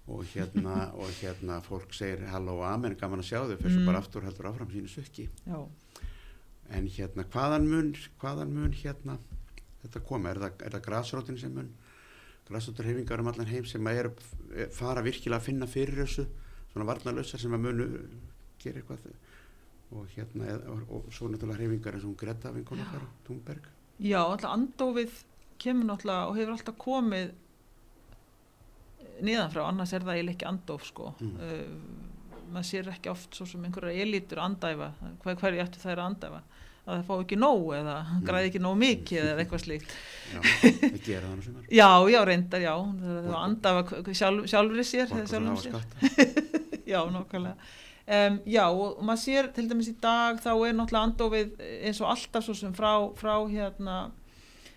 [0.08, 3.86] og hérna og hérna fólk segir halló og amen gaman að sjá þau fyrir Mm.
[3.86, 5.68] bara aftur heldur áfram sínu sökki Já.
[6.70, 9.18] en hérna hvaðan mun hvaðan mun hérna
[9.82, 11.72] þetta koma, er það, það grasrótin sem mun
[12.48, 14.10] grasróturhefingar um allan heim sem að er,
[14.70, 16.26] fara virkilega að finna fyrir þessu
[16.72, 17.86] svona varnalösa sem að munu
[18.62, 19.08] gera eitthvað
[19.92, 22.90] og hérna og, og svo náttúrulega hefingar eins og Greta vinkona Já.
[22.94, 23.68] fara, Thunberg
[24.02, 25.18] Já, alltaf andófið
[25.62, 27.32] kemur náttúrulega og hefur alltaf komið
[29.22, 31.12] niðan frá, annars er það eiginlega ekki andóf sko.
[31.20, 31.34] Mm.
[31.38, 34.88] Uh, maður sér ekki oft svo sem einhverja elítur andæfa,
[35.22, 36.40] hver, hverju ættu þær að andæfa
[36.82, 38.22] að það fá ekki nóg eða Mm.
[38.26, 39.92] græði ekki nóg mikið eða eitthvað slíkt
[40.32, 40.40] já,
[40.82, 44.84] það gera það nú sem er Já, já, reyndar, já það að andæfa sjálf, sjálfri
[44.88, 45.46] sér sér.
[45.62, 46.10] skatta
[46.92, 47.54] Já, nokkulega.
[48.02, 51.52] Um, já, og maður sér til dæmis í dag þá er náttúrulega andofið
[51.86, 53.98] eins og alltaf svo sem frá, frá hérna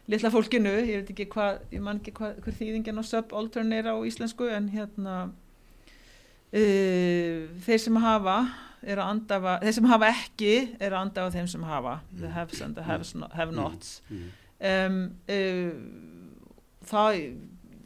[0.05, 3.89] litla fólkinu, ég veit ekki hvað, ég man ekki hvað, hver þýðingin og subaltern er
[3.89, 5.15] á íslensku en hérna
[6.53, 8.37] uh, þeir sem hafa
[8.85, 12.61] er að andafa, þeir sem hafa ekki er að andafa þeim sem hafa, the haves
[12.61, 12.85] and the
[13.17, 14.03] not, have nots.
[14.13, 14.29] Mm.
[14.69, 15.73] um, uh,
[16.85, 17.23] það það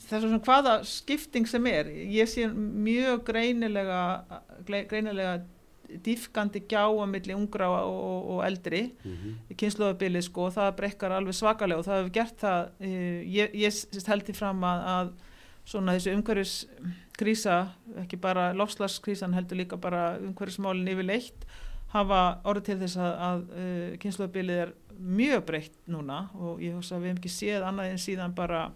[0.08, 4.02] er svona hvaða skipting sem er ég sé mjög greinilega
[4.68, 5.40] greinilega
[5.90, 9.56] dýfkandi gjá á milli ungra og, og, og eldri Mm -hmm.
[9.56, 14.08] kynnslóðabilið sko og það brekkar alveg svakalega og það hefur gert það uh, ég, ég
[14.08, 15.12] held því fram að, að
[15.66, 16.68] svona þessu umhverfis
[17.18, 21.46] krísa, ekki bara lofslagskrísan heldur líka bara umhverfismálin yfirleitt
[21.88, 27.06] hafa orðið til þess að, að uh, kynnslóðabilið er mjög breytt núna og ég að
[27.06, 28.72] hefum ekki séð annað en síðan bara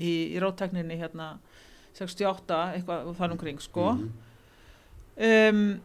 [0.00, 1.34] í, í róttekninni hérna
[1.98, 4.10] 68 eitthvað þar umkring sko Mhm.
[5.28, 5.80] um,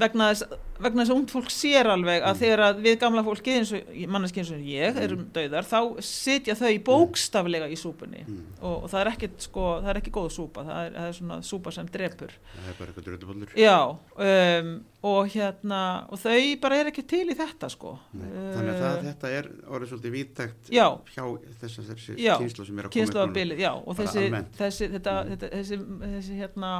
[0.00, 2.38] vegna þess vegna þess að ungd fólk sér alveg að Mm.
[2.40, 6.56] þegar að við gamla fólki eins og manneski eins og ég erum dauðar þá sitja
[6.58, 8.24] þau bókstaflega í súpunni.
[8.26, 8.40] Mm.
[8.60, 11.14] og, og það er ekki sko, það er ekki góð súpa það er, það er
[11.20, 12.34] svona súpa sem drepur.
[12.56, 13.78] Það er bara eitthvað drönduballur já
[14.18, 14.72] um,
[15.04, 15.80] og hérna
[16.10, 17.94] og þau bara er ekki til í þetta sko.
[18.18, 21.24] Þannig að það, þetta er orðið svolítið víttækt já, hjá
[21.62, 24.26] þess að þessi kynslu sem er að koma upp og þessi,
[24.58, 25.28] þessi, þetta, Mm.
[25.34, 25.76] þetta, þessi,
[26.18, 26.70] þessi hérna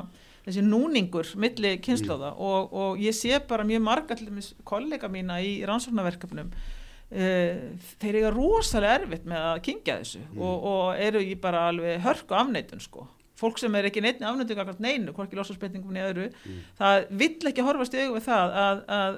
[0.45, 4.17] þessi núningur milli kynnslóða og, og ég sé bara mjög marga
[4.65, 7.61] kollega mína í rannsóknarverkefnum uh,
[8.03, 10.41] þeir eiga rosalega erfitt með að kingja þessu Mm.
[10.43, 13.07] og, og eru í bara alveg hörku afneitun sko
[13.39, 16.59] fólk sem er ekki neittni afneitun akkvæmt neinu, hvorki losarspenningum niður öðru, Mm.
[16.79, 19.17] það vill ekki horfast í augu við það að, að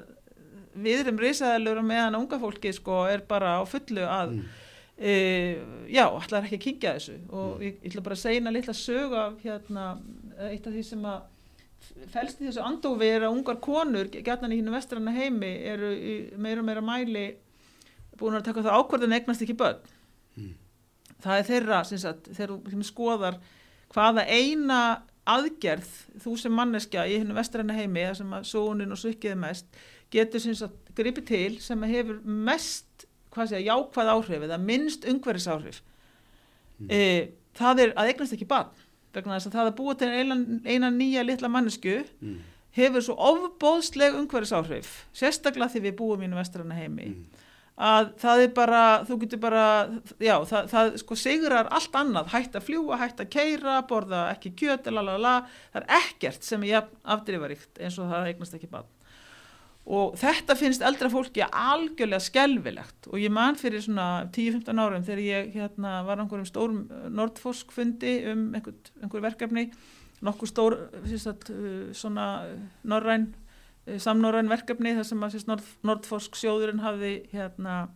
[0.77, 4.43] við erum risaðalur og meðan unga fólki sko er bara á fullu að Mm.
[4.97, 5.13] e,
[5.93, 7.61] já, ætlar ekki að kynkja þessu og Mm.
[7.67, 9.85] ég, ég ætla bara að segja eina litla sög af hérna,
[10.37, 11.21] eitt af því sem að
[12.11, 15.91] felst í þessu andófi er að ungar konur, gætnan í hínu vestranna heimi eru
[16.37, 17.27] meira og meira mæli
[18.17, 19.93] búin að taka það ákvörðan eignast ekki börn
[20.37, 20.53] Mm.
[21.23, 23.37] það er þeirra, sagt, þegar þú skoðar
[23.89, 25.87] hvaða eina aðgerð
[26.21, 29.65] þú sem manneskja í hínu vestranna heimi, þar sem að sóunin og svikkið er mest,
[30.13, 35.81] getur sagt gripið til sem hefur mest segja, jákvæð áhrif eða minnst umhverfis áhrif
[36.77, 36.91] Mm.
[36.91, 38.69] e, það er að eignast ekki barn
[39.17, 42.37] vegna þess að það að búa til eina, eina nýja litla mannesku Mm.
[42.77, 47.25] hefur svo ofbóðsleg umhverfis áhrif sérstaklega því við búum í vestrana heimi Mm.
[47.77, 49.65] að það er bara, þú getur bara
[50.19, 54.55] já, það, það sko sigrar allt annað hætt að fljúa, hætt að keira borða ekki
[54.57, 55.35] kjöt, lalala
[55.73, 58.85] það er ekkert sem jafn afdrifaríkt eins og það eignast ekki barn
[59.87, 65.23] og þetta finnst eldra fólki algjörlega skelvilegt og ég man fyrir svona 10-15 árum þegar
[65.23, 66.81] ég hérna, var á einhverjum stórum
[67.15, 69.69] Nordforsk fundi um einhver, einhver verkefni.
[70.27, 70.75] Nokkuð stór
[71.21, 72.27] sagt, uh, svona
[72.83, 73.29] norræn
[73.95, 77.87] samnorræn verkefni þar sem að Nord, Nordforsk sjóðurinn hafði hérna,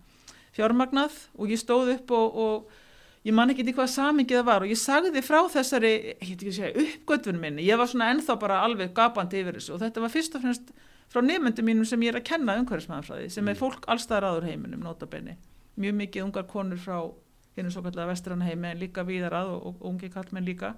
[0.55, 1.17] fjármagnað.
[1.35, 4.65] Og ég stóð upp og, og ég man ekki í hvaða samingið það var.
[4.65, 9.43] Og ég sagði frá þessari, að uppgötvun minni, ég var svona ennþá bara alveg gapandi
[9.43, 9.75] yfir þessu.
[9.75, 10.71] Og þetta var fyrst og fremst
[11.11, 14.83] frá nefnendum mínum sem ég er að kenna umhverfismæðafræði sem er fólk allstaðar áður heiminum
[14.85, 15.35] notabenni,
[15.81, 16.97] mjög mikið ungar konur frá
[17.57, 20.73] hérna svo kallega vestranna heimi en líka víðar að og, og ungi kallmenn líka.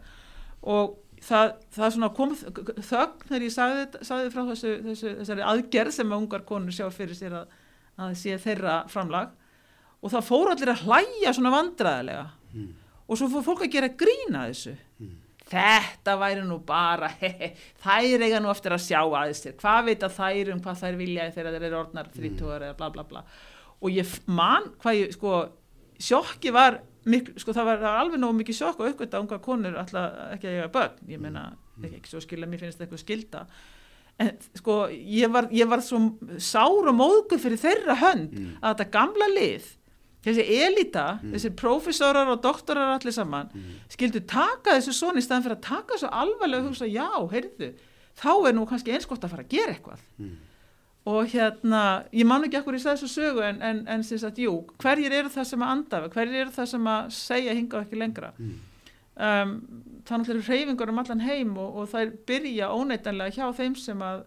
[0.63, 5.95] Og það, það svona kom þögn þegar ég sagði, sagði frá þessu, þessu, þessari aðgerð
[5.99, 7.57] sem ungar konur sjá fyrir sér að,
[8.01, 9.35] að sé þeirra framlag.
[10.03, 12.67] Og það fór allir að hlæja svona vandræðilega Mm.
[13.09, 14.75] og svo fór fólk að gera grína þessu.
[15.01, 15.13] Mm.
[15.53, 17.51] Þetta væri nú bara hehe,
[17.85, 20.97] þær eiga nú eftir að sjá aðeins þér hvað veit að þær um hvað þær
[21.03, 23.23] vilja þegar þeir eru orðnar þrítúar eða bla bla bla.
[23.83, 25.35] Og ég man hvað ég sko
[26.03, 29.37] sjokki var miklu, sko það var, það var alveg nógu mikið sjokk og aukvitað unga
[29.43, 30.99] konur alltaf ekki að eiga börn.
[31.11, 31.41] Ég meina,
[31.83, 33.45] ekki, ekki svo skilja, mér finnst það eitthvað skilda
[34.23, 35.97] en sko ég var, ég var svo
[36.37, 38.51] sár og móðgur fyrir þeirra hönd Mm.
[38.61, 39.65] að þetta gamla lið
[40.23, 43.63] þessi elita, þessir prófessorar og doktorar allir saman Mm.
[43.89, 47.73] skildu taka þessu svona í staðan fyrir að taka þessu alvarlega og hugsa, já, heyrðu
[48.15, 50.35] þá er nú kannski eins gott að fara að gera eitthvað Mm.
[51.05, 54.65] og hérna ég man ekki ekkur í þessu sögu en, en, en sem sagt, jú,
[54.79, 58.31] hverjir eru það sem að andafa hverjir eru það sem að segja hinga ekki lengra
[58.39, 58.53] Mm.
[59.17, 59.51] um,
[60.05, 63.99] þannig að reyfingur um allan heim og, og það er byrja óneitanlega hjá þeim sem
[64.01, 64.23] að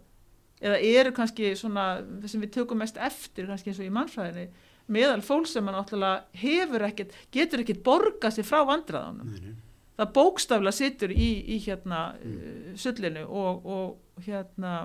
[0.62, 4.46] eða eru kannski svona það sem við tökum mest eftir kannski eins og í mannfræðinni
[4.92, 9.56] meðal fólk sem að náttúrulega hefur ekkert, getur ekkert borgað sér frá vandræðanum Nei, nei.
[9.98, 12.76] það bókstafla situr í, í hérna mm.
[12.80, 14.76] sullinu og, og hérna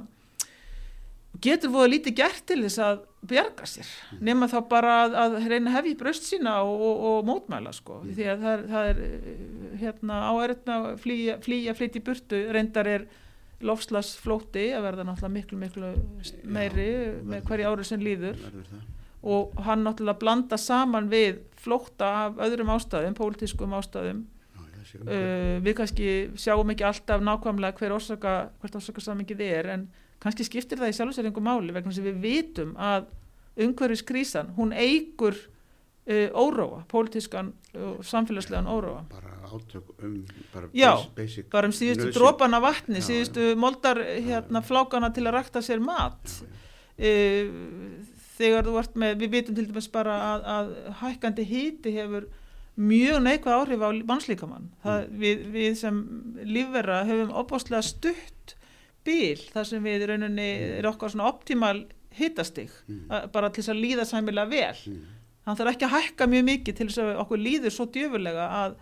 [1.41, 3.89] getur voða lítið gert til þess að bjarga sér
[4.23, 8.27] nema þá bara að, að reyna í bröst sína og, og, og mótmæla sko því
[8.33, 12.41] að það er, það er eh, hérna áærit með að flýja, flýja flytt í burtu
[12.51, 13.05] reyndar er
[13.61, 15.91] lofslagsflóti að verða náttúrulega miklu miklu
[16.49, 17.45] meiri Já, með verður.
[17.51, 18.89] hverju ári sem líður Verður það.
[19.23, 24.23] Og hann náttúrulega blanda saman við flótta af öðrum ástæðum, pólitískum ástæðum.
[24.81, 26.07] Já, uh, við kannski
[26.41, 29.87] sjáum ekki alltaf nákvæmlega hver orsaka, hvert orsakasamingið er en
[30.21, 33.05] kannski skiptir það í sjálf sér einhver máli vegna sem við vitum að
[33.61, 39.05] umhverfiskrísan, hún eigur uh, óróa, pólitískan og samfélagslegan óróa.
[39.11, 42.17] bara átök um bara Já, basic, bara um síðustu nauðsyn.
[42.19, 46.19] dropana vatni, Já, síðustu moldar hérna flákana til að rakta sér mat.
[46.25, 46.47] Já,
[46.97, 47.45] já.
[47.45, 48.10] uh,
[48.41, 52.27] þegar þú ert með, við vitum til dæmis bara að, að hækkandi híti hefur
[52.81, 54.69] mjög neikvæð áhrif á mannslíkamann.
[54.83, 55.97] Það, við, við sem
[56.47, 58.55] lífverra höfum opáslega stutt
[59.05, 60.49] bíl þar sem við rauninni
[60.79, 61.83] er okkar svona optimal
[62.17, 63.29] hitastig, Mm.
[63.31, 64.79] bara til þess að líða sæmilega vel.
[64.91, 65.03] Mm.
[65.47, 68.75] Hann þarf ekki að hækka mjög mikið til þess að okkur líður svo djöfulega að,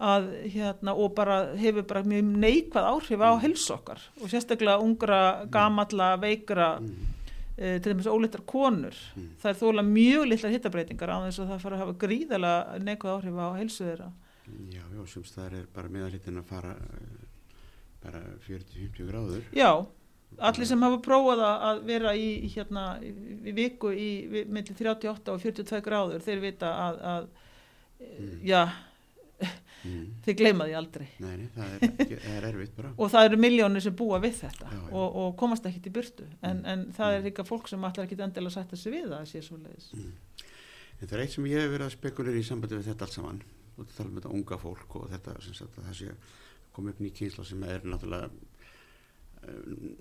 [0.00, 5.20] að hérna, og bara hefur bara mjög neikvæð áhrif á helsu okkar og sérstaklega ungra,
[5.52, 6.70] gamalla, veikra
[7.60, 9.28] E, til dæmis ólittar konur Mm.
[9.42, 13.12] það er þóla mjög litlar hittabreitingar á þess að það fara að hafa gríðalega neikvæð
[13.14, 14.10] áhrif á helsu þeirra
[14.72, 17.26] Já, já, sums það er bara meðalitin að fara eh,
[18.02, 19.42] bara 40-50 gráður.
[19.52, 19.70] já,
[20.38, 23.12] allir sem hafa prófað að- vera í, hérna í,
[23.54, 24.08] viku í
[24.48, 27.28] milli 38 og 42 gráður þeir vita að, að
[28.00, 28.40] mm.
[28.48, 28.62] já,
[29.84, 30.06] Mm.
[30.26, 32.90] þeir gleyma því aldrei Nei, nei, það er, ekki, það er erfitt bara.
[33.00, 34.90] og það eru miljónir sem búa við þetta Já, já.
[34.92, 36.66] Og, og komast ekki í burtu en, Mm.
[36.72, 37.26] en það er Mm.
[37.30, 40.12] líka fólk sem allar ekki endilega sætta sig við það að sé svo leiðis Mm.
[41.00, 43.12] En það er eitt sem ég hef verið að spekulera í sambandi við þetta allt
[43.16, 43.42] saman.
[43.76, 46.10] Þú ert að tala um þetta unga fólk og þetta sem sagt að það sé
[46.76, 48.30] komið upp ný kynsla sem er náttúrulega
[49.48, 49.96] um,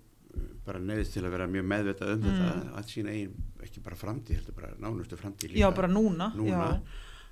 [0.66, 2.28] bara neðist til að vera mjög meðvitað um Mm.
[2.30, 3.34] þetta að sína eigin,
[3.66, 5.60] ekki bara framtíð, heldur bara nánustu framtíð líka.
[5.64, 6.82] já, bara núna, núna.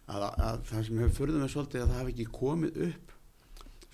[0.07, 3.13] Að, að það sem hefur furðum með svolítið að það hafi ekki komið upp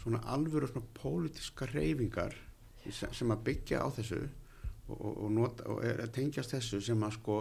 [0.03, 2.37] svona alvöru svona pólitíska reyfingar
[2.91, 7.15] sem, að byggja á þessu og, og, og, nota, og er, tengjast þessu sem að
[7.17, 7.37] sko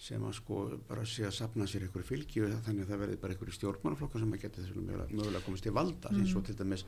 [0.00, 3.18] sem að sko bara sé að sapna sér einhverju fylgi og þannig að það verði
[3.20, 6.22] bara einhverju stjórnmannaflokkar sem að geta þessu mögulega, komist til valda mm.
[6.22, 6.86] eins og til dæmis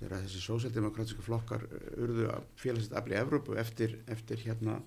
[0.00, 4.80] þegar þessi sósjaldemokrátiska flokkar urðu að félagsett afli Evrópu eftir, eftir hérna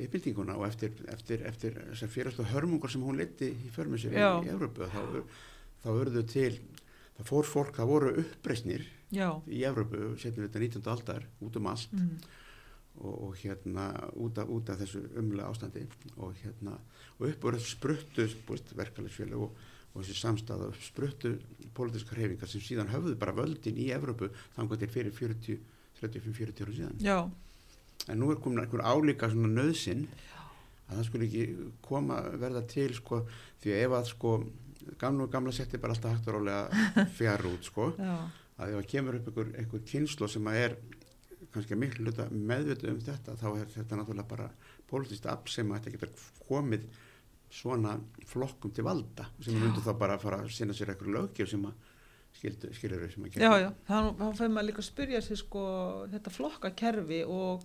[0.00, 4.50] yfirbyldinguna og eftir, eftir, eftir þessar félagslega hörmungar sem hún leti í förmið sér í,
[4.52, 5.00] Evrópu þá,
[5.84, 6.52] þá urðu til
[7.18, 9.28] það fór fólk, það voru uppreisnir já.
[9.46, 10.92] í Evrópu setjum við þetta 19.
[10.94, 12.20] aldar út um allt Mm.
[13.00, 13.84] og, og hérna
[14.18, 15.84] út af, út af þessu umlega ástandi
[16.16, 16.78] og hérna
[17.18, 18.26] og upp voru spruttu
[18.76, 19.54] verkefælisfélag og,
[19.94, 21.36] og þessi samstæða spruttu
[21.76, 25.60] pólitíska hreyfingar sem síðan höfðu bara völdin í Evrópu þannig til fyrir 40,
[26.00, 27.16] 35-40 ára síðan já.
[28.08, 30.06] En nú er komin einhver álíka svona nöðsinn
[30.90, 33.22] að það skulle ekki koma verða til sko
[33.62, 34.32] því ef að sko
[35.00, 37.90] gamla og gamla setti bara alltaf hægt og rálega fjár út sko.
[37.98, 38.16] Já.
[38.60, 40.74] að ef að kemur upp einhver, einhver kynslo sem að er
[41.50, 44.50] kannski miklu hluta meðvitað um þetta þá er þetta náttúrulega bara
[44.90, 46.84] politist afl sem að þetta getur komið
[47.50, 47.96] svona
[48.30, 51.64] flokkum til valda sem myndu þá bara að fara að sinna sér einhver löggjöf sem
[51.66, 51.88] að
[52.38, 55.64] skilur við sem að Já, já, þá fyrir maður líka að spyrja sér sko
[56.12, 57.64] þetta flokkakerfi og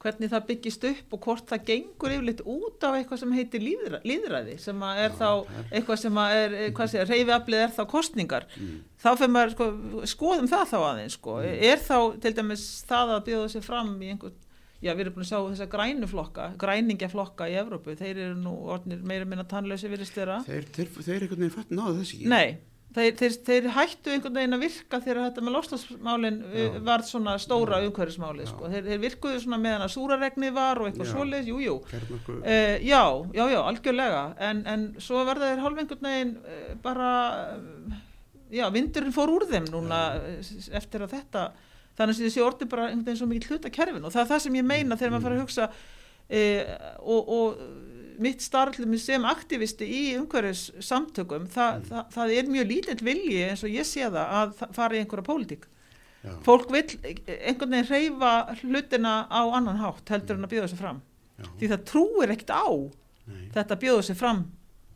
[0.00, 4.00] hvernig það byggist upp og hvort það gengur yfirleitt út á eitthvað sem heitir líðra,
[4.08, 5.30] líðræði sem að er Já, þá
[5.60, 9.34] er- eitthvað sem að er, eh, hvað sé, reyfiaflið er þá kostningar mm, þá fyrir
[9.36, 9.66] maður sko,
[10.14, 11.58] skoðum það þá aðeins sko, Mm.
[11.72, 14.32] er þá til dæmis það að bjóða sér fram í einhver
[14.80, 18.54] já við erum búin að sjá þessa grænu flokka, græningjaflokka í Evrópu, þeir eru nú
[18.72, 20.38] orðnir meira minna tannlösi virðist þeirra.
[20.46, 22.30] Þeir, þeir, þeir einhvern veginn fatt náðu þessi ekki.
[22.32, 22.56] Nei,
[22.96, 26.66] þeir, þeir, þeir hættu einhvern veginn að virka þegar þetta með loslasmálinn Já.
[26.88, 27.86] var svona stóra Já.
[27.90, 28.50] umhverfismáli, Já.
[28.50, 28.70] sko.
[28.72, 31.12] Þeir, þeir virkuðu svona meðan að súraregnið var og eitthvað Já.
[31.14, 31.76] svoleiðis, jú, jú.
[31.90, 33.02] Kjarnorku, Uh, já,
[33.36, 37.10] já, já, algjörlega en, en svo verða þeir hálf einhvern veginn uh, bara
[37.54, 37.98] uh,
[38.50, 41.44] já, vindurinn fór úr þeim núna uh, eftir að þetta
[42.00, 44.42] þannig að þessi orði bara einhvern veginn svo mikið hluta kerfin og það er það
[44.46, 46.74] sem ég meina þegar maður fara að hugsa uh,
[47.04, 47.64] og, og
[48.22, 53.64] mitt starflum sem aktivisti í umhverfis samtökum, það, það, það er mjög lítill vilji eins
[53.66, 55.68] og ég sé það að fara í einhverja pólitík.
[56.20, 60.80] Já, fólk vil einhvern veginn reyfa hlutina á annan hátt heldur en að bjóða sig
[60.80, 60.98] fram.
[61.40, 63.46] Já, því það trúir ekkert á nei.
[63.54, 64.42] þetta bjóða sig fram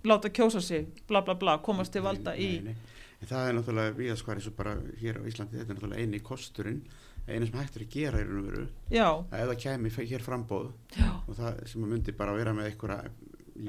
[0.04, 2.92] láta kjósa sig, bla bla bla komast til valda Nei, í nei, nei.
[3.22, 6.20] En það er náttúrulega viðaskvar eins og bara hér á Íslandi, þetta er náttúrulega eini
[6.20, 6.82] kosturinn,
[7.28, 8.64] eini sem hægt er að gera í raun og veru,
[9.32, 12.52] að ef það kæmi fe- hér frambóð já, og það sem að myndi bara vera
[12.52, 13.10] með einhverja
[13.56, 13.68] í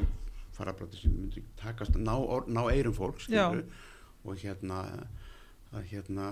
[0.56, 3.66] farabráti sem myndi takast, ná, or- ná eirum skilurðu,
[4.26, 4.82] og hérna
[5.76, 6.26] að hérna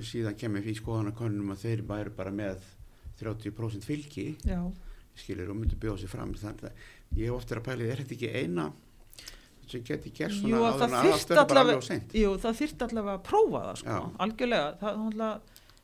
[0.00, 2.60] síðan kemur í skoðanakonunum að þeir væru bara með
[3.20, 4.60] 30% fylgi já.
[5.16, 6.32] skilur og myndi bjóða sér fram.
[6.34, 6.72] Þannig að
[7.16, 8.72] ég hef oft er að pæli, er þetta ekki eina
[9.66, 10.82] sem geti gert svona Jú, það
[11.42, 11.80] að bara allavega-
[12.20, 14.10] Jú, það þyrfti allavega að prófa það sko, Já.
[14.26, 14.68] algjörlega.
[14.80, 15.40] Það, náttúrulega,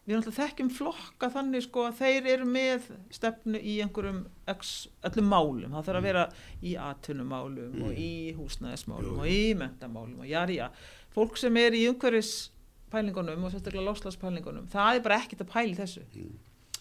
[0.06, 5.70] við náttúrulega þekkjum flokka þannig sko að þeir eru með stefnu í einhverjum öllum málum,
[5.70, 6.08] það þarf að Mm.
[6.08, 6.24] vera
[6.62, 7.96] í atvinnumálum og Mm.
[7.96, 10.68] í húsnæðismálum Jú, og í mentamálum og jari, já,
[11.14, 16.02] fólk sem er í umhverfispælingunum og sérstaklega lofslagspælingunum, það er bara ekkert að pæli þessu.
[16.14, 16.32] Við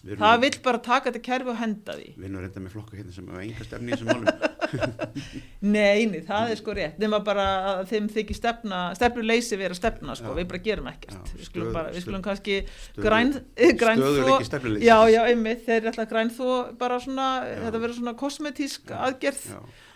[0.02, 2.08] það vill bara taka þetta kerfi og henda því.
[2.16, 4.48] Við erum reynda með flokka hérna sem hafa enga stefni í þessum málum.
[5.62, 6.96] Nei, nei, það er sko rétt.
[7.02, 10.36] Nema bara að þeim þykir stefna stefnuleysi vera stefna, sko, Já.
[10.40, 11.18] við bara gerum ekkert.
[11.28, 12.56] Já, við skulum, bara, við skulum kannski
[12.96, 14.02] græn, eh, græn
[14.48, 14.86] stefnuleysis.
[14.88, 16.48] Já, já, einmitt, þeir er alltaf græn þó
[16.80, 17.28] bara svona,
[17.66, 19.44] þetta verður svona kosmetísk aðgerð,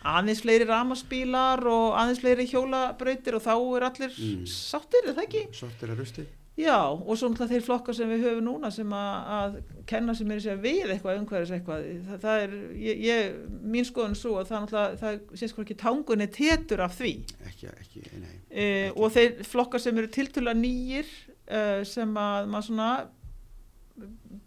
[0.07, 4.45] aðeins fleiri ramaspílar og aðeins fleiri hjólabrautir og þá er allir Mm.
[4.47, 5.47] sáttir, er það ekki?
[5.57, 6.27] sortir að rusti
[6.57, 9.57] Já, og svo náttúrulega þeir flokkar sem við höfum núna sem að, að
[9.91, 13.35] kenna sem er að segja við eitthvað umhverfis eitthvað, það, það er ég, ég,
[13.75, 17.13] mín skoðun er svo að það náttúrulega það sé sko ekki tangunni tetur af því
[17.51, 18.97] ekki, ekki, nei e, Ekki.
[18.97, 21.13] og þeir flokkar sem eru tiltölulega nýjir
[21.45, 22.91] e, sem að maður svona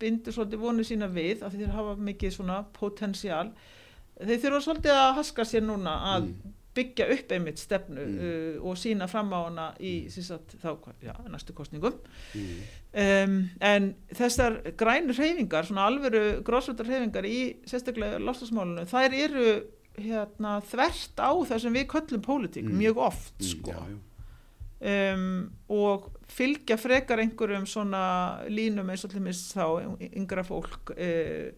[0.01, 3.51] bindur svolítið vonið sína við því þeir hafa mikið svona potensial
[4.19, 6.55] þeir þurfa svolítið að haska sér núna að Mm.
[6.79, 8.17] Byggja upp einmitt stefnu Mm.
[8.19, 10.23] uh, og sína fram á hana í mm.
[10.31, 10.71] sagt, þá,
[11.03, 11.99] já, næstu kostningum
[12.33, 12.59] mm.
[13.03, 19.47] um, en þessar grænu reyfingar, svona alvöru grósvöldar reyfingar í sérstaklega lofstafsmálunum, þær eru
[19.99, 22.77] hérna, þvert á það sem við köllum pólitík Mm.
[22.79, 23.73] mjög oft Mm, sko.
[23.75, 28.03] já, um, og fylgja frekar einhverjum svona
[28.47, 29.65] línum eins og til mis þá
[30.15, 31.49] yngra fólk uh,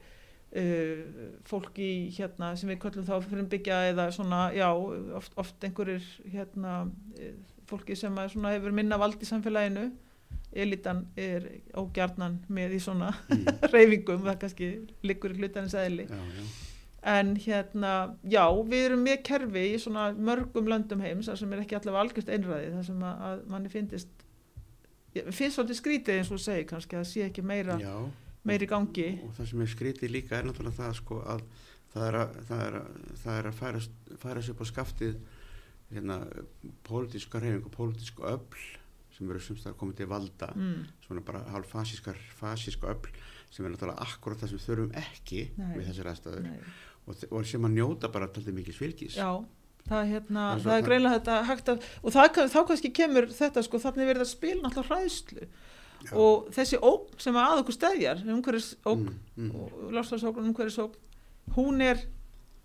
[0.55, 1.01] uh,
[1.47, 4.67] fólk í hérna sem við köllum þá fyrir byggja eða svona já
[5.17, 7.35] oft, oft einhverjir hérna eh,
[7.69, 9.89] fólki sem að svona hefur minna vald í samfélaginu
[10.51, 11.45] elitan er
[11.79, 13.45] ógjarnan með í svona Mm.
[13.73, 14.67] reyfingum, það kannski
[15.07, 16.43] liggur í hlutanins eðli já, já.
[17.13, 17.91] en hérna,
[18.27, 22.03] já, við erum með kerfi í svona mörgum löndum heims þar sem er ekki allavega
[22.03, 24.11] algjört einræði þar sem að, að manni finnst
[25.31, 27.95] finnst svolítið skrítið eins og þú segir kannski að það sé ekki meira, já.
[28.47, 29.07] Meira í gangi.
[29.25, 31.45] Og það sem er skrítið líka er náttúrulega það sko að
[31.91, 33.81] það er að, það er að, það er að færa,
[34.21, 35.17] færa sér upp á skaftið
[35.91, 36.19] hérna
[36.87, 38.67] pólitíska reyfing og pólitísku öfl
[39.11, 40.51] sem eru semst að koma til valda.
[40.55, 43.11] Mm, svona bara hálf fasískar fasísku öfl
[43.51, 45.73] sem er náttúrulega akkurat það sem þurfum ekki Nei.
[45.75, 46.45] við þessar aðstæður.
[47.01, 49.27] Og, og sem að njóta bara taldið mikið svilgis já,
[49.89, 53.81] það, hérna, Það er greinlega þetta hægt að, og það, þá kannski kemur þetta sko,
[53.81, 55.47] þannig verið að spila náttúrulega hræðslu
[56.01, 56.13] Já.
[56.17, 61.83] og þessi ógn sem að okkur stæðjar umhverfis ógn mm, mm, og lofslagsókn, umhverfisókn hún
[61.85, 62.01] er,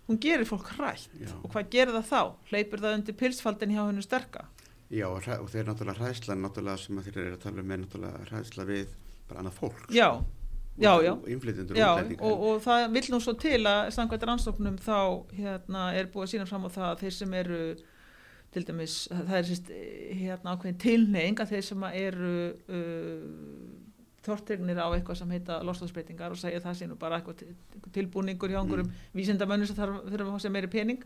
[0.07, 1.09] hún gerir fólk hrætt.
[1.19, 1.33] Já.
[1.41, 2.21] og hvað gerir það þá?
[2.51, 4.47] hleypur það undir pilsfaldin hjá hennu sterka?
[4.87, 8.27] Já og, og þeir náttúrulega hræðsla náttúrulega sem þeir eru að tala um er náttúrulega
[8.31, 8.95] hræðsla við
[9.27, 10.07] bara annað fólk já,
[10.79, 11.13] já, já
[11.75, 14.99] Já, og og, og það vill nú svo til að samkvæmt rannsóknum þá
[15.35, 17.61] hérna, er búið að sína fram á það að þeir sem eru
[18.55, 19.71] til dæmis, það er sérst
[20.21, 22.33] hérna ákveðin tilneying að þeir sem eru
[22.71, 23.25] uh,
[24.27, 28.59] tortrygnir á eitthvað sem heita lostasbreytingar og segja það sé nú bara eitthvað tilbúningur hjá
[28.61, 29.05] einhverjum mm.
[29.15, 31.03] vísindamönnum sem þarf þurfa að sér meiri pening.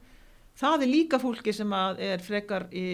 [0.61, 2.85] Það er líka fólki sem er frekar í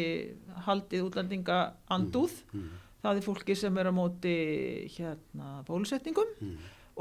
[0.68, 1.60] haldið útlendinga
[1.94, 2.36] andúð.
[2.54, 2.68] Mm,
[3.04, 4.34] það er fólki sem er á móti
[4.94, 6.58] hérna bólusetningum mm,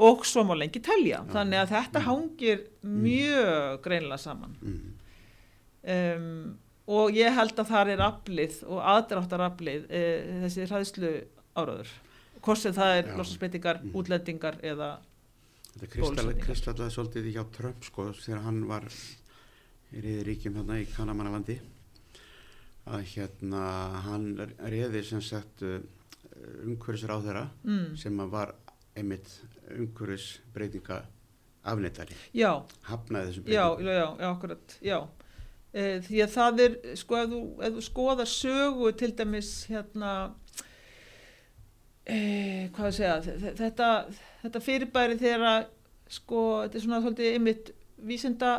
[0.07, 1.23] og svo má lengi telja.
[1.25, 1.33] Já.
[1.35, 2.07] þannig að þetta Mm.
[2.07, 4.55] hangir mjög greinlega saman.
[4.61, 4.95] Mm,
[5.95, 6.57] um,
[6.87, 10.01] og ég held að þar er aflið og aðdráttaraflið e,
[10.45, 11.13] þessi hræðslu
[11.57, 11.93] áraður
[12.45, 13.15] hvort sem það er Já.
[13.19, 13.95] losasbreytingar, Mm.
[13.99, 14.97] útlendingar eða
[15.77, 21.59] Þetta kristallaði svolítið hjá Trump sko þegar hann var í reyðiríkjum hérna í Kanamannalandi
[22.87, 23.61] að hérna
[24.07, 24.25] hann
[24.57, 25.77] reyði sem sagt uh,
[26.63, 27.93] umhverfisra á þeirra mm.
[27.99, 28.55] sem var
[28.97, 29.29] einmitt
[29.75, 31.01] umhverfisbreytinga
[31.67, 32.15] afnettari.
[32.33, 32.51] Já.
[32.87, 33.85] Hafnaði þessum breytingum.
[33.85, 34.97] Já, já, já, akkurat, já.
[35.77, 40.13] E, því að það er, sko, ef þú, ef þú skoðar sögu til dæmis hérna,
[42.07, 42.17] e,
[42.73, 43.91] hvað að segja, þetta,
[44.41, 45.69] þetta fyrirbæri þegar,
[46.17, 47.71] sko, þetta er svona svolítið einmitt
[48.09, 48.55] vísenda,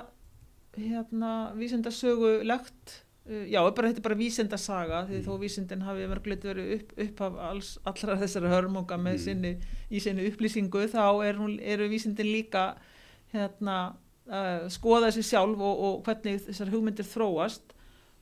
[0.78, 5.24] hérna, vísenda sögu lagt Uh, já, bara, þetta er bara vísindasaga því mm.
[5.26, 9.20] þó vísindin hafi verið verið upp, upp af alls, allra þessari hörmunga með mm.
[9.20, 9.50] sinni,
[9.92, 11.42] í sinni upplýsingu þá er
[11.74, 12.62] eru vísindin líka
[13.34, 13.74] hérna
[14.28, 17.74] uh, skoða þessi sjálf og, og hvernig þessar hugmyndir þróast.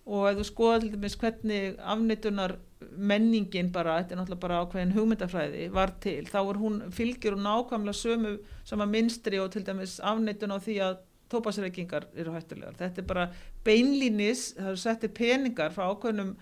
[0.07, 2.57] Og ef þú skoða til dæmis hvernig afneitunar
[2.97, 7.43] menningin bara, þetta er náttúrulega bara ákveðin hugmyndafræði var til, þá er hún fylgjur og
[7.43, 8.35] nákvæmlega sömu
[8.69, 10.99] sama minstri og til dæmis afneitun á því að
[11.33, 12.77] tópasreikingar eru hættulegar.
[12.79, 13.25] Þetta er bara
[13.67, 16.37] beinlínis það eru settið peningar frá ákveðnum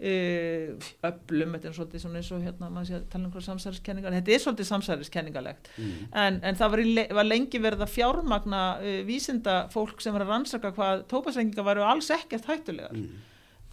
[0.00, 4.16] öllum þetta er svolítið svona eins og hérna maður sé að tala um hverja samsæriskenningar
[4.16, 5.96] þetta er svolítið samsæriskenningalegt mm.
[6.24, 10.26] en, en það var, í, var lengi verið að fjármagna uh, vísinda fólk sem var
[10.26, 13.26] að rannsaka hvað tópasreikingar varu alls ekkert hættulegar mm.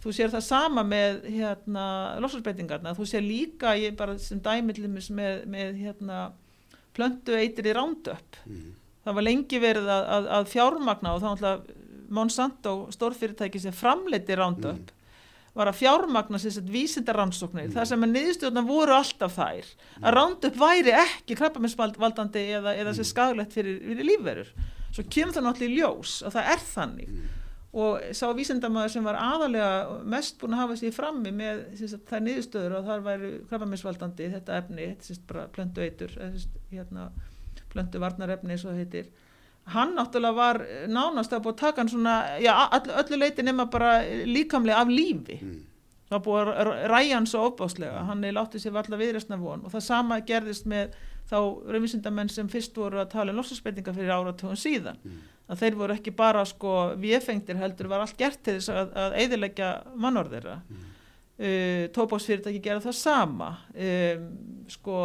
[0.04, 1.86] þú sér það sama með hérna
[2.24, 6.26] lossarsbreytingarna þú sér líka ég bara sem dæmillimis með, með hérna
[6.96, 8.76] plöndu eitir í rándöpp mm
[9.08, 14.32] það var lengi verið að, að, að fjármagna og þá náttúrulega Monsanto stórfyrirtæki sem framleiti
[14.32, 14.94] mm.
[15.58, 17.74] Var að fjármagna sér sett vísindarannsóknir mm.
[17.76, 20.04] þar sem að niðurstjórnar voru alltaf þær mm.
[20.04, 23.10] að Roundup væri ekki krabbaminsvaldandi eða, eða sér mm.
[23.10, 24.52] skaglegt fyrir, fyrir lífverður
[24.88, 27.32] svo kemur það náttúrulega í ljós og það er þannig mm.
[27.84, 32.24] og sá vísindamæður sem var aðalega mest búin að hafa sér frammi með sagt, þær
[32.28, 36.14] niðurstöður og þar væri krabbaminsvaldandi þetta efni, þetta er bara plöndu eitur
[36.70, 37.10] hérna
[37.72, 39.10] plöntu varnarefni eins og heitir
[39.72, 43.68] hann náttúrulega var nánast að búið að taka hann svona, já, all, öllu leiti nema
[43.70, 43.98] bara
[44.28, 45.58] líkamlega af lífi mm.
[46.10, 49.74] það búið að ræja hann svo óbáslega, hann er látið sér valla viðræstna von og
[49.74, 50.96] það sama gerðist með
[51.28, 51.38] þá
[51.74, 55.22] reyfisindamenn sem fyrst voru að tala um lossarspenninga fyrir áratugum síðan mm.
[55.52, 59.18] að þeir voru ekki bara sko viðfengtir heldur, var allt gert til þess að, að
[59.22, 60.84] eidilegja mannorðira mm.
[61.38, 64.28] uh, tópásfyrirtæki gera það sama um,
[64.72, 65.02] sko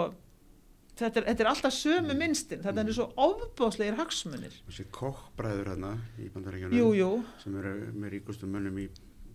[1.00, 2.66] þetta er, þetta er alltaf sömu minnstin mm.
[2.68, 4.60] þetta er svo ofbáslegir hagsmunir.
[4.68, 8.88] Þessi kokkbræður hérna í bandaríkjunum sem eru með ríkustum mönnum í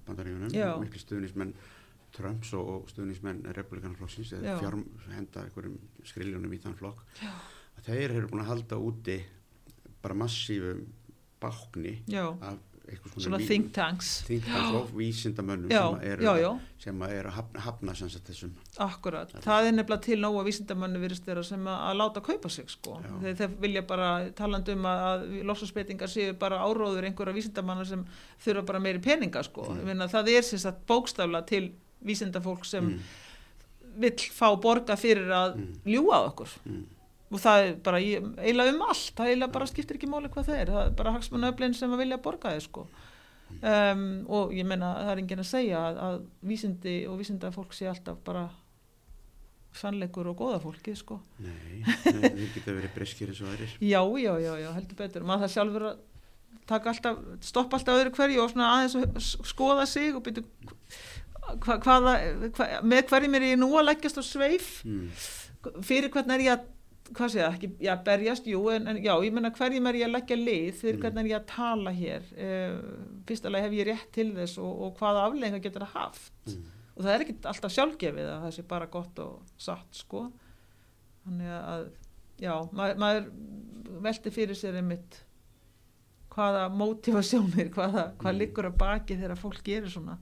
[0.08, 1.56] bandaríkjunum miklu stuðnismenn
[2.16, 5.76] Trumps og, og stuðnismenn republikanflokksins eða fjárm henda einhverjum
[6.08, 7.34] skriljónum í þann flokk Já.
[7.84, 9.18] þeir eru búin að halda úti
[10.02, 10.86] bara massífum
[11.42, 12.62] bákni af
[13.18, 16.58] svona think tanks think tanks og vísindamönnum sem.
[16.78, 18.52] Sem er að hafna, hafna þessum
[18.84, 22.68] Akkurat, það er nefnilega til nóga vísindamönnu virðist þeirra sem að, að láta kaupa sig
[22.70, 22.98] sko.
[23.24, 28.04] þeir, þeir vilja bara taland um að, að lofsarspeitingar séu bara áróður einhverja vísindamanna sem
[28.44, 29.66] þurfa bara meiri peninga sko.
[29.74, 30.04] mm.
[30.14, 31.72] það er sem sagt bókstafla til
[32.06, 33.98] vísindafólk sem mm.
[34.06, 35.74] vill fá borga fyrir að mm.
[35.96, 36.86] ljúa okkur mm
[37.28, 40.62] og það er bara eiginlega um allt það eiginlega bara skiptir ekki móli hvað það
[40.62, 40.72] er.
[40.74, 42.86] Það er bara hagsmunnaöflin sem að vilja borga þið sko.
[43.48, 46.16] Um, og ég menna það er enginn að segja að, að
[46.50, 48.48] vísindi og vísinda fólk sé alltaf bara
[49.78, 51.20] sannleikur og góða fólki sko.
[51.44, 53.74] Nei, það geta verið breskir eins og aðrir.
[53.92, 55.26] Já, já, já, já, heldur betur.
[55.28, 56.04] Maður það sjálfur að
[56.68, 60.44] taka alltaf stoppa alltaf öðru hverju og svona aðeins að skoða sig og byrja
[61.64, 62.14] hva, hvaða,
[62.56, 64.72] hva, með hverjum er ég nú að leggjast á sveif?
[64.84, 65.06] Mm.
[65.84, 66.66] fyrir hvernig er ég að
[67.16, 70.08] hvað sé það, ekki, já, berjast, jú, en, en já, ég menna hverjum er ég
[70.08, 71.04] að leggja leið fyrir mm.
[71.04, 72.74] hvernig er ég að tala hér uh,
[73.28, 76.66] fyrstulega hef ég rétt til þess og, og hvaða aflegginga getur það haft mm.
[76.94, 80.26] og það er ekki alltaf sjálfgefið að það sé bara gott og satt, sko
[81.24, 81.88] þannig að,
[82.44, 83.32] já, maður, maður
[84.08, 85.22] veldi fyrir sér einmitt
[86.34, 88.38] hvaða mótivasjónir, hvaða, hvað mm.
[88.42, 90.18] liggur að baki þegar fólk gerir svona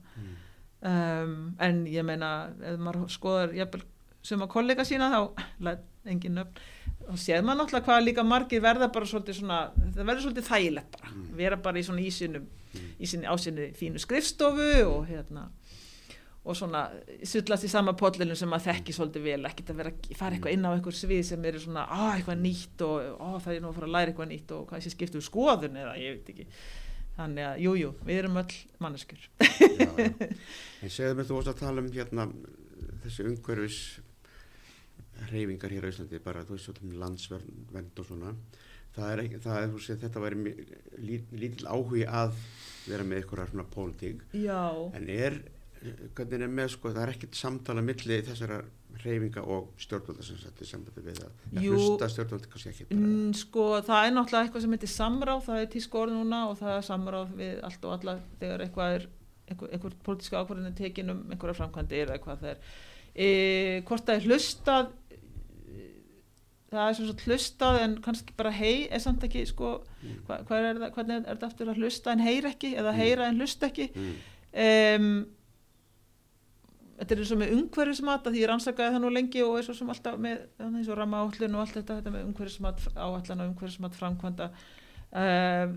[0.81, 2.31] um, en ég meina,
[2.63, 3.85] ef maður skoðar, ég hef
[4.27, 5.19] sem að kollega sína þá
[6.11, 6.61] engin nöfn.
[7.07, 9.59] Og séð maður náttúrulega hvað líka margir verða bara svolítið svona,
[9.95, 11.27] það verður svolítið þægilegt bara, mm.
[11.39, 13.27] vera bara í svona ísinu mm.
[13.31, 15.45] ásinu fínu skrifstofu og hérna
[16.47, 16.85] og svona
[17.27, 20.67] sullast í sama pollinu sem maður þekki svolítið vel, ekkert að vera fara eitthvað inn
[20.67, 23.79] á eitthvað svið sem eru svona að eitthvað nýtt og ó, það er nú að
[23.79, 26.47] fara að læra eitthvað nýtt og hvað sé skiptu um skoðun eða ég veit ekki.
[27.17, 29.23] Þannig að jújú, jú, við erum öll manneskur
[30.85, 32.27] En segðu mér þú óst að tala um hérna
[33.03, 33.79] þessi umhverfis
[35.31, 38.33] reyfingar hér á Íslandi bara þú veist landsvernd og svona
[38.95, 40.55] það er það er þú veist þetta væri
[41.41, 42.33] lítil áhugi að
[42.87, 45.39] vera með eitthvað svona pólitík en er,
[46.15, 48.61] hvernig er með sko það er ekkert samtala milli þessara
[49.03, 51.75] reyfinga og stjórnvalda sem í sambandi við að, að Jú.
[51.75, 55.61] hlusta stjórnvalda kannski ekki bara Mm, sko, það er náttúrulega eitthvað sem heitir samráð, það
[55.61, 59.07] er tísku orð núna og það er samráð við allt og alla þegar eitthvað er,
[59.51, 62.63] einhver, einhver pólitíska ákvarðin er tekin um einhverja framkvæmdir eða hvað það er.
[63.13, 63.27] E,
[63.89, 64.89] hvort það er hlustað,
[66.71, 70.17] það er sagt hlustað en kannski bara hei, er samt ekki, sko, Mm.
[70.27, 72.97] hva, er það, hvernig er þetta aftur að hlusta en heyra ekki eða Mm.
[73.01, 73.89] heyra en hlusta ekki.
[74.57, 75.25] Um,
[76.97, 79.75] þetta er eins og með umhverfismat því ég rannsakaði það nú lengi og eins og
[79.77, 83.51] sem alltaf með eins og ramma áallun og allt þetta, þetta með umhverfismat áallan og
[83.51, 84.49] umhverfismat framkvæmda
[85.13, 85.75] um,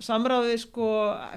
[0.00, 0.88] samráðið sko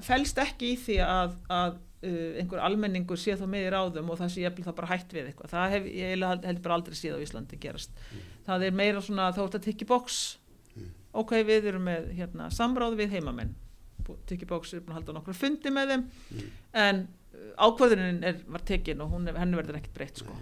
[0.04, 4.28] felst ekki í því að, að einhver almenningur sé þá með í ráðum og það
[4.36, 5.50] sé það bara hætt við eitthvað.
[5.50, 7.90] Það hef ég held, held bara aldrei séð á Íslandi gerast.
[8.46, 10.38] Það er meira svona þá er þetta tikki box.
[10.76, 10.90] Mm.
[11.18, 13.54] ok við erum með hérna, samráð við heimamenn.
[14.30, 16.04] Tikki box er búin að halda nokkru fundi með þeim.
[16.30, 16.52] Mm.
[16.82, 17.00] en
[17.34, 20.36] uh, ákvörðunin er, var tekin og er- henni verður ekkert breytt sko.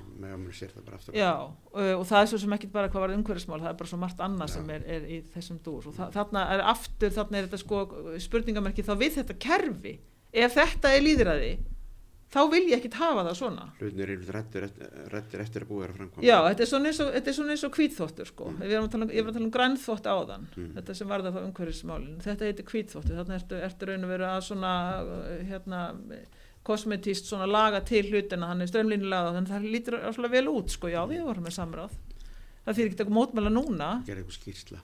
[1.17, 1.31] Já,
[1.73, 3.99] og, og það er svo sem ekkert bara hvað var umhverfismál, það er bara svo
[4.05, 5.89] margt annað sem er, er í þessum dúr.
[5.89, 7.81] Og þa þarna er aftur, þarna er þetta sko
[8.29, 9.97] spurningamerki þá við þetta kerfi
[10.33, 11.55] ef þetta er líðræði
[12.37, 13.64] þá vil ég ekkert hafa það svona.
[13.79, 14.64] Hlutin er einhvern rættir,
[15.12, 16.24] rættir eftir að búið að framkvæma.
[16.27, 18.59] Já, þetta er svona eins og, þetta er svona eins og hvítþvottur sko, Mm.
[18.61, 20.72] við erum að tala um, ég var að tala um grænþvott áðan, Mm.
[20.77, 24.24] þetta sem var það þá umhverfismálin, þetta heitir hvítþvottur, þarna ertu, ertu raun og veru
[24.27, 24.72] að svona
[25.49, 25.81] hérna,
[26.66, 30.68] kosmetist svona laga til hlutina, hann er strömlínulega þannig að það lítur svona vel út
[30.74, 31.95] sko, já við vorum með samráð,
[32.67, 34.81] það fyrir ekki að mótmæla núna, gera eitthvað skýrsla.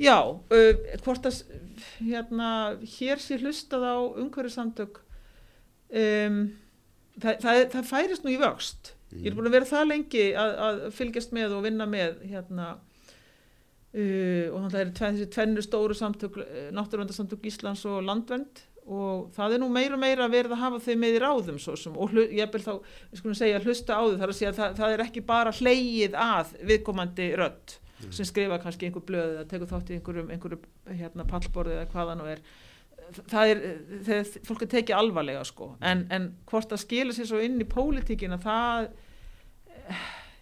[0.00, 0.72] Já, uh,
[1.04, 1.42] hvort að
[2.00, 2.50] hérna,
[2.96, 5.00] hér sé hlustað á umhverfisamtök
[5.92, 6.42] um,
[7.20, 8.92] það, það, það færist nú í vöxt.
[9.14, 12.70] Ég er búin að vera það lengi að, að fylgjast með og vinna með hérna
[12.76, 16.40] uh, og þannig að það eru tven, þessi tvennu stóru samtök
[16.76, 20.94] náttúruvöndarsamtök Íslands og landvend og það er nú meira og meira verið að hafa þau
[21.02, 22.74] með í ráðum svo sem og hlu, ég vil þá,
[23.34, 26.54] segja hlusta á þau þar að segja að það, það er ekki bara hleyið að
[26.70, 28.12] viðkomandi rödd Mm.
[28.12, 30.64] sem skrifa kannski einhver blöð eða tekur þátt í einhverjum, einhverjum
[30.98, 32.42] hérna, pallborði eða hvaða nú er.
[33.30, 33.60] Það er,
[34.04, 37.68] þegar fólk er tekið alvarlega sko, en, en hvort það skilur sér svo inn í
[37.70, 38.90] pólitíkina það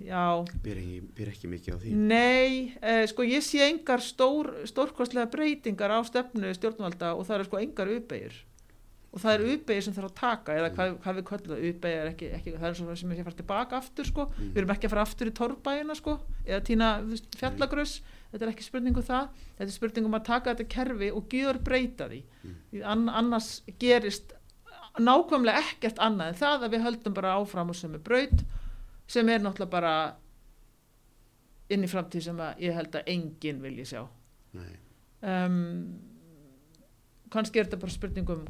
[0.02, 0.24] já,
[0.64, 1.92] ber ekki, ber ekki mikið á því.
[2.08, 7.48] Nei eh, sko ég sé engar stór, stórkostlega breytingar á stefnu stjórnvalda og það eru
[7.50, 8.40] sko engar uppeyjur
[9.14, 12.00] og það eru uppeyjur sem þarf að taka eða hvað, hvað við köllum það, uppeyjur
[12.00, 14.28] er ekki, ekki það er svona sem er að fara tilbaka aftur sko.
[14.34, 14.48] Mm.
[14.50, 16.88] við erum ekki að fara aftur í torrbæina sko eða týna
[17.38, 18.00] fjallagröss
[18.32, 19.28] þetta er ekki spurning um það.
[19.54, 22.24] Þetta er spurning um að taka þetta kerfi og gjör breyta því.
[22.42, 22.56] Mm.
[22.72, 24.34] Því Ann, annars gerist
[24.98, 28.44] nákvæmlega ekkert annað en það að við höldum bara áfram og sem er braut
[29.10, 29.94] sem er náttúrulega bara
[31.72, 34.02] inn í framtíð sem að ég held að enginn vilji sjá.
[35.24, 35.60] Um,
[37.32, 38.42] kannski er þetta bara spurningum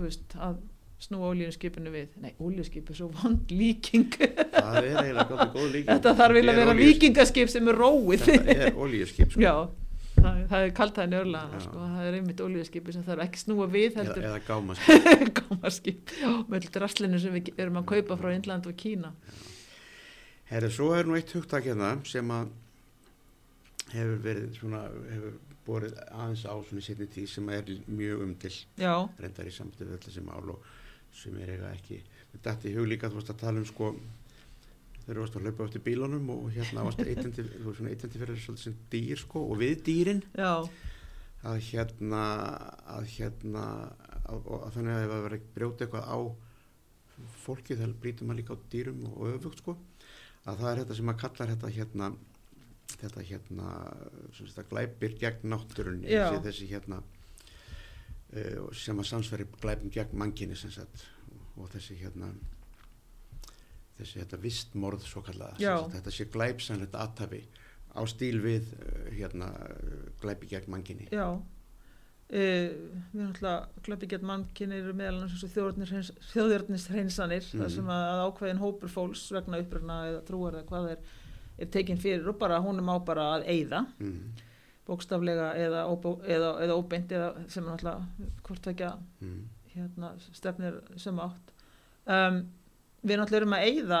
[0.00, 0.60] veist, að
[1.00, 2.14] snúa ólíuskipinu við.
[2.22, 4.10] Nei, ólíuskip er svo vond líking.
[4.14, 8.26] Það er eiginlega góð, góð líka þetta þarf vilja að vera vikingaskip sem er róið.
[8.26, 9.42] Þetta er olíuskip sko.
[9.42, 9.54] já,
[10.20, 11.64] það, það er kaltaði nörlaðana Já.
[11.66, 14.28] sko, það er einmitt ólíuskipi sem þarf ekki snúa við eða, heldur.
[14.30, 15.08] eða gámaskip.
[15.40, 16.14] Gámaskip.
[16.52, 19.14] Með draslinu sem við erum að kaupa frá Indland og Kína
[20.50, 22.48] Herri, svo er nú eitt hugtak hérna sem að
[23.92, 24.80] hefur verið svona,
[25.10, 25.36] hefur
[25.66, 29.86] borið aðeins á svona í setni tíð sem er mjög umdill já, reyndar í samtíð
[29.86, 30.64] við öll þessi mál og
[31.14, 32.00] sem er eiga ekki
[32.42, 33.90] dætti í hug líka þú varst að tala um sko
[35.04, 38.22] þegar þú varst að hlaupa eftir bílunum og hérna varst eitandi, þú varst svona eitandi
[38.22, 40.24] fyrir svolítið sem dýr sko og við dýrin.
[40.34, 40.52] Já,
[41.50, 42.24] að hérna
[42.96, 43.64] að hérna
[44.26, 46.18] að, að þannig að það verið að brjóta eitthvað á
[47.44, 49.76] fólki þá brýtum maður líka á dýrum og öfugt sko
[50.48, 52.10] að það er þetta sem að kallar þetta hérna
[52.90, 53.72] þetta hérna
[54.34, 60.58] sem þetta glæpir gegn náttúrunni þessi, þessi hérna uh, sem að samsveri glæpum gegn manginni
[60.58, 61.06] sem sagt
[61.56, 62.32] og þessi hérna
[63.98, 67.44] þessi þetta vistmorð svo kallaða sagt, þetta sé glæpsanlegt aðtafi
[67.94, 69.52] á stíl við uh, hérna
[70.22, 71.26] glæpi gegn manginni já
[72.30, 75.32] við erum alltaf klöppi gett mannkynni eru meðal og
[76.30, 77.56] þjóðjörnishreinsanir mm.
[77.58, 77.74] þar Mhm.
[77.74, 80.98] sem að, ákveðin hópur fólks vegna uppröfna eða trúar eða hvað er,
[81.58, 84.20] er tekin fyrir og bara hún er má bara að eyða mm.
[84.86, 89.48] bókstaflega eða, óbó, eða, eða óbeint eða sem náttúrulega hvort ekki Mm.
[89.74, 91.50] hérna, stefnir sem átt
[92.06, 92.40] um,
[93.02, 94.00] við náttúrulega erum að eyða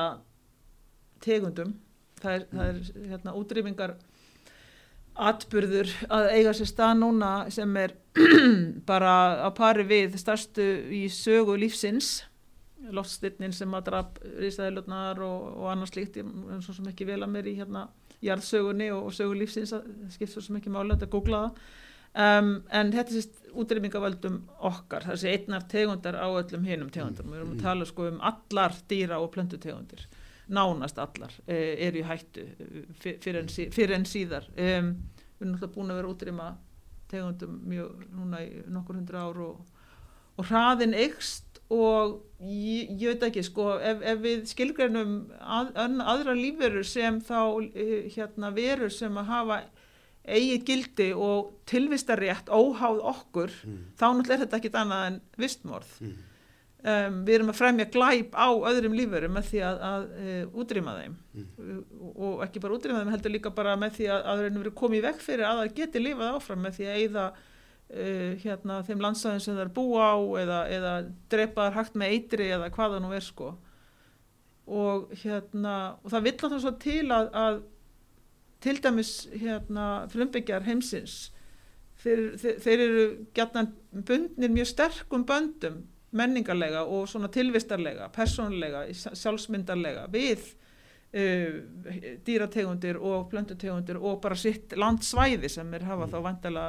[1.20, 1.74] tegundum
[2.20, 3.94] það er, það er hérna, útrýmingar
[5.14, 7.96] atburður að eiga sér stað núna sem er
[8.90, 9.14] bara
[9.46, 12.20] á pari við stærstu í sögu lífsins
[12.90, 16.16] loftstinnin sem að draf risaðilutnar og, og annars slíkt.
[16.64, 17.84] Svo sem ekki vel að mér í hérna
[18.24, 22.50] jarðsögunni og, og sögu lífsins það skipt svo sem ekki máli að googla það um,
[22.68, 24.40] en þetta er sérst útrýmingavöldum
[24.70, 28.20] okkar það sé einnar tegundar á öllum hinum tegundar við erum að tala sko um
[28.30, 30.04] allar dýra og plöndutegundir
[30.50, 32.46] nánast allar uh, eru í hættu
[33.00, 34.94] fyrir en, fyrir en síðar um,
[35.38, 36.48] við erum náttúrulega búin að vera útrýma
[37.10, 39.84] tegundum mjög núna í nokkur hundra ár og,
[40.38, 46.34] og hraðin ykst og ég, ég veit ekki sko ef, ef við skilgreinum að, aðra
[46.38, 47.38] lífverur sem þá
[48.14, 49.60] hérna verur sem að hafa
[50.30, 53.78] eigið gildi og tilvistarétt óháð okkur mm.
[53.96, 56.18] þá náttúrulega er þetta ekkit annað en vistmorð mm.
[56.80, 60.96] Um, við erum að fremja glæp á öðrum lífurum með því að, að uh, útrýma
[60.98, 61.80] þeim mm.
[62.10, 65.06] og ekki bara útrýma þeim heldur líka bara með því að það er verið komið
[65.08, 69.44] vekk fyrir að það geti lifað áfram með því að eigða uh, hérna, þeim landsæðin
[69.46, 70.94] sem það er búa á eða, eða
[71.34, 73.52] drepaðar hægt með eitri eða hvaða nú er sko
[74.70, 77.60] og hérna og það vill alltaf svo til að, að
[78.60, 81.30] til dæmis hérna frumbyggjar heimsins
[82.02, 83.06] þeir, þeir, þeir eru
[83.36, 83.64] gætna
[84.06, 85.80] bundnir mjög sterkum böndum
[86.16, 90.42] menningarlega og svona tilvistarlega persónlega, sjálfsmyndarlega við
[91.14, 91.60] uh,
[92.26, 96.14] dýrategundir og plöndutegundir og bara sitt landsvæði sem er hafa mm.
[96.14, 96.66] þá vandala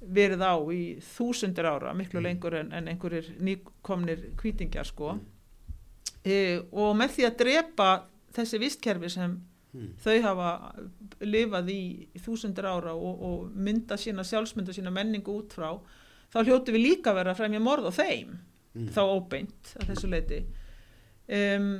[0.00, 2.24] verið á í þúsundir ára, miklu mm.
[2.28, 7.92] lengur en, en einhverjir nýkomnir kvítingjar sko uh, og með því að drepa
[8.34, 9.40] þessi vistkerfi sem
[9.70, 9.92] Hmm.
[10.02, 10.48] Þau hafa
[11.22, 15.76] lifað í, í þúsundir ára og, og mynda sína sjálfsmynda sína menningu út frá
[16.32, 18.32] þá hljótu við líka verið að fremja morð á þeim
[18.74, 18.92] hmm.
[18.94, 20.44] þá óbeint að þessu leiti
[21.30, 21.72] um,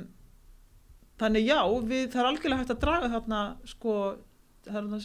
[1.21, 3.95] þannig já við, það er algjörlega hægt að draga þarna sko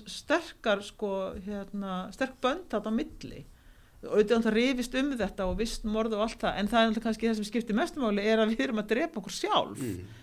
[0.07, 3.47] sterkar sko hérna, sterk bönd þarna á milli.
[4.07, 7.29] Auðvitað það rifist um þetta og vist morð og allt það en það er kannski
[7.29, 9.81] það sem skiptir mestumáli er að við erum að drepa okkur sjálf.
[9.81, 10.23] Mm.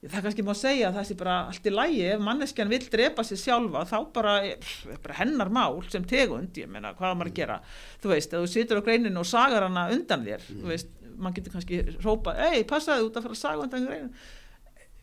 [0.00, 3.24] Það kannski má segja að það sé bara allt í lægi ef manneskjan vil drepa
[3.28, 7.36] sér sjálfa þá bara, pff, bara hennar mál sem tegund, ég meina hvað maður að
[7.36, 7.58] gera?
[8.00, 10.62] Þú veist, að þú situr á greininu og sagar hana undan þér, mm.
[10.62, 14.28] þú veist, mann getur kannski rópa, ei, passaði út að fara að saga undan greininu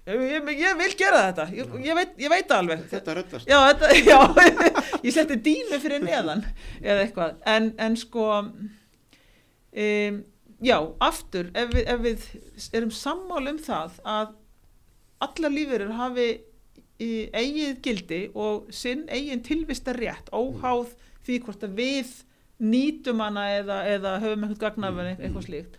[0.08, 2.84] ég, ég vil gera þetta, ég, ég, veit, ég veit alveg.
[2.92, 4.20] Þetta röttast já, þetta, já,
[5.06, 6.44] ég seti dínu fyrir neðan
[6.82, 10.20] eða eitthvað, en, en sko um,
[10.64, 12.28] já, aftur ef við, ef við
[12.78, 14.36] erum sammál um það að
[15.28, 16.30] alla lífurur hafi
[16.98, 20.96] eigið gildi og sinn eigin tilvistar rétt óháð
[21.28, 22.14] því hvort að við
[22.58, 25.78] nýtum hana eða, eða höfum einhvern gagnaf eða eitthvað slíkt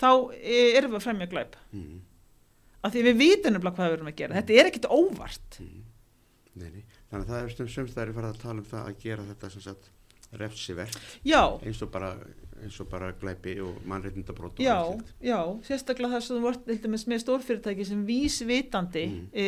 [0.00, 0.10] þá
[0.42, 1.96] erum við að fremja glæp mm.
[2.82, 5.80] af því við vitum nefnilega hvað við erum að gera þetta er ekkit óvart mm.
[6.60, 6.84] nei, nei.
[7.10, 9.66] þannig að það er stundum semstæri farið að tala um það að gera þetta sem
[9.68, 9.90] sagt
[10.40, 11.02] refsivert
[11.62, 12.14] eins og bara
[12.90, 14.78] bara glæpi og mannreitndabrót Já,
[15.20, 16.68] já, sérstaklega það sem vart
[17.10, 19.24] með stórfyrirtæki sem vísvitandi mm.
[19.32, 19.46] e,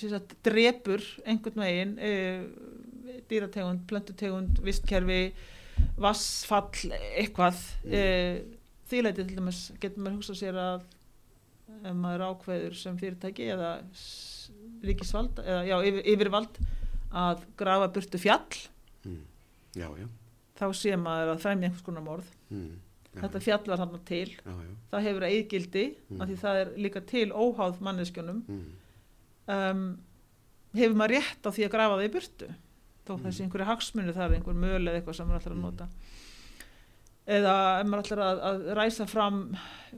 [0.00, 2.12] e, sagt, drepur einhvern veginn e,
[3.28, 5.34] dýrategund, plöntutegund vistkerfi,
[6.00, 8.55] vassfall eitthvað mm.
[8.86, 10.84] Þýleiti til dæmis getur maður hugsað sér að
[11.82, 13.72] ef maður ákveður sem fyrirtæki eða
[14.86, 16.60] ríkisvald eða já, yfir, yfirvald
[17.16, 18.60] að grafa burtu fjall
[19.06, 19.24] mm.
[19.76, 20.06] Já, já
[20.56, 22.74] þá sé maður að fremja einhvers konar morð mm,
[23.20, 24.28] þetta fjall var hann til
[24.90, 26.20] það hefur eigildi mm.
[26.20, 28.62] af því það er líka til óháð manneskjónum mm.
[29.56, 29.82] um,
[30.76, 32.50] hefur maður rétt á því að grafa það í burtu
[33.06, 33.26] þó mm.
[33.26, 35.66] þessi einhverju hagsmunni það er einhver möl eða eitthvað sem maður að mm.
[35.66, 35.90] nota
[37.26, 39.40] eða ef maður ætlar að, að ræsa fram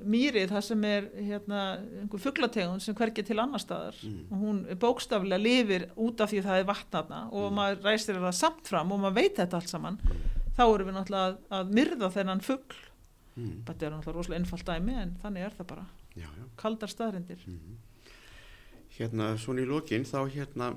[0.09, 1.63] mýrið það sem er hérna,
[2.01, 4.19] einhver fugglategun sem hvergir til annar staðar mm.
[4.33, 8.71] og hún bókstaflega lifir út af því það er vatnaðna og maður ræsir það samt
[8.71, 10.01] fram og maður veit þetta allt saman
[10.57, 12.81] þá erum við náttúrulega að, að myrða þennan fuggl
[13.35, 13.55] mm.
[13.69, 16.45] þetta er náttúrulega rosalega einfalt dæmi en þannig er það bara já, já.
[16.65, 17.79] kaldar staðrindir mm.
[18.97, 20.73] hérna svona í lokin þá hérna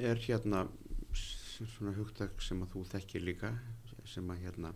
[0.00, 0.66] er hérna
[1.14, 3.52] svona hugtak sem að þú þekkir líka
[4.08, 4.72] sem að hérna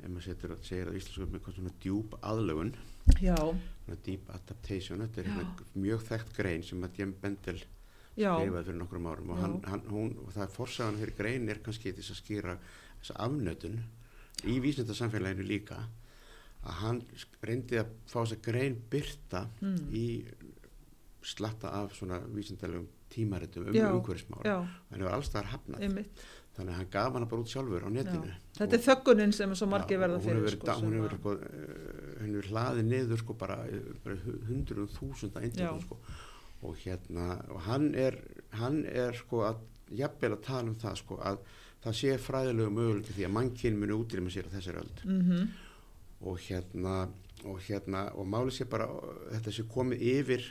[0.00, 2.72] ef maður setur að segja að Íslandsku er með svona djúb aðlögun.
[3.84, 7.60] Svona deep adaptation þetta er hérna mjög þekkt grein sem að Jem Bendel
[8.20, 11.60] skrifaði fyrir nokkrum árum og, hann, hann, hún, og það er forsagan fyrir grein er
[11.64, 12.56] kannski þess að skýra
[13.00, 13.78] þessa afnötun
[14.50, 15.78] í vísindarsamfélaginu líka
[16.60, 17.02] að hann
[17.46, 19.78] reyndi að fá þess að grein byrta mm.
[19.96, 20.06] í
[21.30, 24.42] slatta af svona vísindarlegum tímaritum um umhverfismál.
[24.44, 25.82] Og hann hefur allstað hafnað.
[25.86, 26.22] Einmitt.
[26.60, 28.34] Þannig að hann gaf hann bara út sjálfur á netinu já.
[28.60, 32.90] þetta er þöggunin sem er svo margir verða fyrir sko, hún hefur sko, uh, hlaðið
[32.90, 33.56] niður sko bara,
[34.04, 35.98] bara hundruð þúsunda eindöfum sko
[36.60, 38.20] og hérna og hann er,
[38.60, 39.64] hann er sko að
[39.96, 41.40] jafnvel að tala um það sko að
[41.80, 45.46] það sé fræðilegu möguleik því að mannkinn muni útrýma sér á þessari öld mm -hmm.
[46.28, 46.96] og hérna
[47.44, 48.86] og hérna og máli sé bara
[49.32, 50.44] þetta sé komið yfir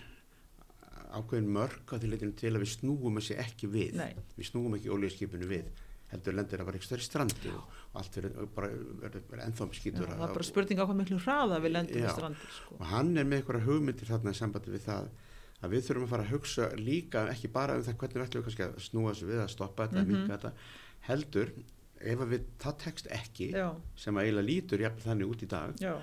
[1.10, 4.16] ákveðin mörg að því leytinu til að við snúum þessi ekki við Nei.
[4.38, 5.70] við snúum ekki ólíðskipinu við
[6.10, 8.70] heldur lendir að vera ekki störri strandi og allt verður bara
[9.04, 12.14] verður ennþá með skýtur það er bara spurning á hvað miklu hraða við lendir með
[12.18, 12.78] strandi sko.
[12.80, 15.10] og hann er með eitthvað hugmyndir þarna í sambandi við það
[15.60, 18.48] að við þurfum að fara að hugsa líka ekki bara um það hvernig við ætlum
[18.48, 20.16] kannski að snúa þessu við að stoppa þetta, mm.
[20.16, 20.30] -hmm.
[20.32, 20.54] þetta
[21.10, 21.52] heldur
[22.00, 23.68] ef við, það tekst ekki já,
[24.00, 25.94] sem að eiginlega lítur jafn þannig út í dag já,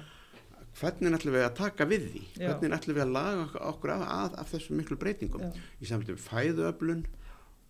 [0.76, 2.48] hvernig ætlum við að taka við því Já.
[2.50, 5.46] hvernig ætlum við að laga okkur- að, að af þessum miklu breytingum
[5.80, 7.07] í samtum fæðuöflun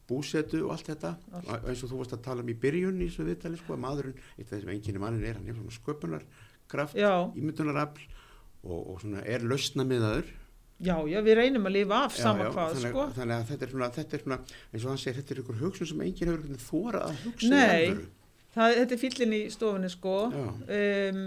[0.08, 1.52] búsetu og allt þetta Allt.
[1.66, 4.18] eins og þú varst að tala um í byrjun í þessu viðtali sko, að maðurinn,
[4.36, 8.04] eitt af þessum enginni mannin er hann er svona sköpunarkraft já, ímyndunarafl
[8.66, 10.30] og, og svona er lausna miðaður
[10.78, 13.08] já, já, við reynum að lifa af sama já, hvað, þannig, sko.
[13.16, 15.60] þannig að þetta er svona, þetta er svona eins og hann segir, þetta er ykkur
[15.64, 17.86] hugsun sem enginn hefur þóra að hugsa í Nei.
[17.90, 18.08] alvöru.
[18.56, 20.12] Það, þetta er fíllinn í stofunni, sko.
[20.32, 20.44] Já.
[20.76, 21.18] Um,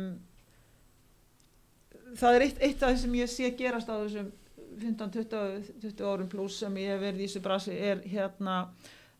[2.17, 4.32] það er eitt, eitt af það sem ég sé gerast á þessum
[4.84, 8.55] 15-20 20 árum pluss sem ég hef verið í þessu brasi er hérna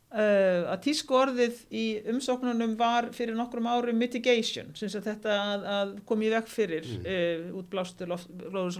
[0.10, 1.84] uh, að tísku orðið í
[2.14, 7.06] umsóknunum var fyrir nokkrum árum mitigation, sem þetta að, að komi í veg fyrir Mm.
[7.06, 8.80] uh, útblástu loft, blóðus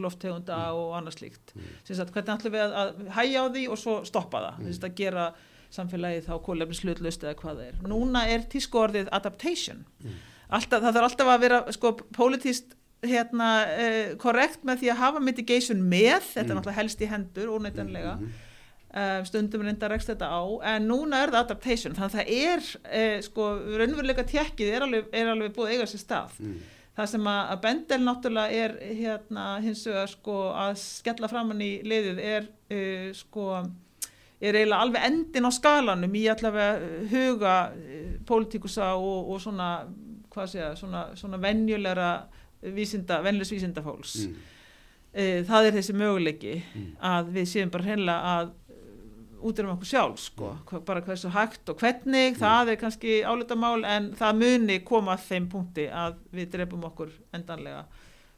[0.80, 1.54] og annað slíkt.
[1.56, 1.70] Mm.
[1.88, 4.66] Sem sagt hvernig ætlum við að, að hæja á því og svo stoppa það, Mm.
[4.66, 5.28] sem sagt að gera
[5.70, 7.76] samfélagið þá kólefnis hlutlust eða hvað það er.
[7.92, 9.86] Núna er tísku orðið adaptation.
[10.02, 10.16] Mm.
[10.50, 12.72] Alltaf, það þarf alltaf að vera sko pólitíst
[13.04, 16.58] hérna uh, korrekt með því að hafa mitigation með, þetta er Mm.
[16.60, 18.32] náttúrulega helst í hendur óneitanlega, Mhm.
[18.94, 20.42] uh, stundum reynda að rekst þetta á,
[20.76, 22.60] en núna er það adaptation, þannig að það er
[23.00, 23.48] uh, sko
[23.80, 26.32] raunveruleika tjekkið er alveg, er alveg búið eiga sér stað.
[26.40, 26.56] Mm.
[27.00, 31.70] Það sem að, að Bendel náttúrulega er hérna hins vegar sko að skella framann í
[31.88, 32.50] liðið er
[33.16, 33.46] sko
[34.42, 37.54] er eiginlega alveg endin á skalanum í allavega huga
[38.28, 39.70] pólitíkusa og, og svona
[40.34, 42.10] hvað segja, svona, svona venjulegra
[42.64, 44.36] vísinda, venjulegs vísindafólks Mm.
[45.14, 46.90] uh, það er þessi möguleiki Mm.
[47.02, 48.52] að við séum bara hreinlega að
[49.42, 53.86] út um okkur sjálf sko, hva- bara hversu hægt og hvernig, það er kannski álitamál
[53.88, 57.86] en það muni koma að þeim punkti að við drefum okkur endanlega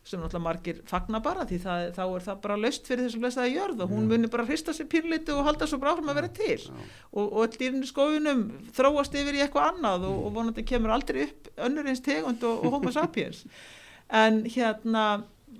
[0.04, 3.56] sem náttúrulega margir fagna bara því það, þá er það bara löst fyrir þessu blessaði
[3.56, 4.10] jörð og hún Já.
[4.14, 6.72] muni bara hrista sér pínlítu og halda svo áfram að vera til Já.
[7.14, 10.90] og, og öll dýrin í skóginum þróast yfir í eitthvað annað og, og vonandi kemur
[10.94, 13.46] aldrei upp önnur eins tegund og, og homo sapiens
[14.12, 15.06] en hérna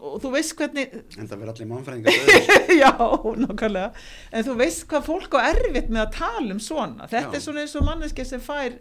[0.02, 2.14] og þú veist hvernig en það verður allir mannfræðingar
[2.84, 2.92] já,
[3.46, 3.92] nákvæmlega
[4.32, 7.36] en þú veist hvað fólk á erfitt með að tala um svona þetta Já.
[7.38, 8.80] er svona eins og manneski sem fær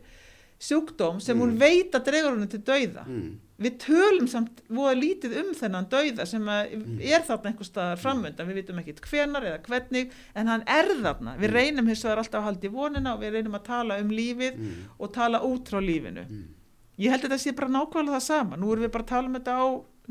[0.60, 1.58] sjúkdóm sem hún Mm.
[1.60, 3.28] veit að dregur henni til dauða mm.
[3.64, 7.00] við tölum samt voða lítið um þennan dauða sem að Mm.
[7.00, 11.36] er þarna einhver staðar framöndan, við vitum ekkit hvenar eða hvernig, en hann er þarna
[11.40, 11.54] við Mm.
[11.56, 14.56] reynum hins vegar alltaf að halda í vonina og við reynum að tala um lífið
[14.56, 14.72] Mm.
[14.98, 16.44] og tala út frá lífinu Mm.
[17.00, 19.30] Ég held að þetta sé bara nákvæmlega það sama nú erum við bara að tala
[19.30, 19.66] um þetta á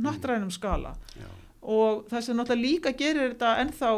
[0.05, 1.27] náttræðinum skala Já.
[1.75, 3.89] og það sem náttúrulega líka gerir þetta ennþá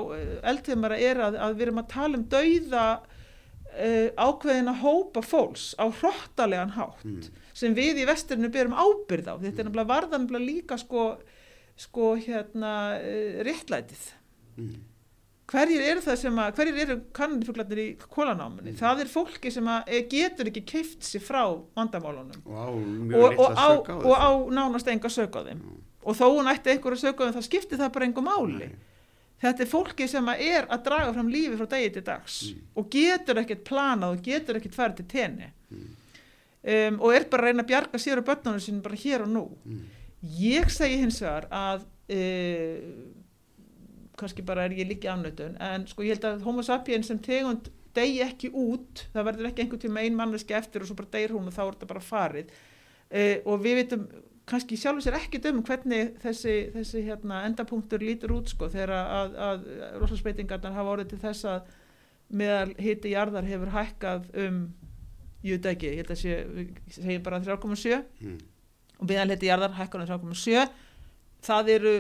[0.52, 5.86] eldheimara er að, að við erum að tala um dauða uh, ákveðina hópa fólks á
[6.02, 7.22] hrottalegan hátt Mm.
[7.54, 11.06] sem við í vesturinu berum ábyrð á þetta er nefnilega varðan nefnilega líka sko,
[11.78, 14.10] sko hérna uh, réttlætið
[14.58, 14.74] Mm.
[15.52, 18.78] Hverjir eru það sem að hverjir eru kannanifuglarnir í kólanáminni Mm.
[18.80, 21.44] það er fólki sem að eh, getur ekki keift sér frá
[21.76, 22.44] vandamálunum
[23.10, 25.10] mjög og, og, á, og á nánast enga
[25.50, 25.76] þeim Já.
[26.04, 28.76] og þó hún ætti einhverju þeim þá skiptir það bara engu máli Nei.
[29.42, 32.62] þetta er fólki sem að er að draga fram lífi frá degi til dags Mm.
[32.76, 35.88] og getur ekkert planað og getur ekkert farið til tenni Mm.
[36.64, 39.30] um, og er bara að reyna að bjarga sér og börnunum sín bara hér og
[39.30, 39.84] nú Mm.
[40.40, 41.82] ég segi hins vegar að
[42.12, 43.21] uh,
[44.22, 47.70] kannski bara er ég líki afnötun en sko ég held að homo sapiens sem tegund
[47.96, 51.34] degi ekki út, það verður ekki einhvern tíma ein manneski eftir og svo bara deyr
[51.36, 52.54] hún og þá er þetta bara farið.
[53.12, 54.06] Uh, og við veitum
[54.48, 59.36] kannski sjálfur sér ekkert um hvernig þessi, þessi hérna, endapunktur lítur út sko þegar að,
[59.48, 59.66] að
[60.02, 61.74] rosarsbreytingarnar hafa orðið til þess að
[62.42, 64.62] meðal hiti jarðar hefur hækkað um
[65.44, 68.40] ég veit ekki, ég held að sé, við segjum bara 3,7 Mm.
[69.02, 70.66] og meðal hiti jarðar hækkað um 3,7
[71.48, 71.94] það eru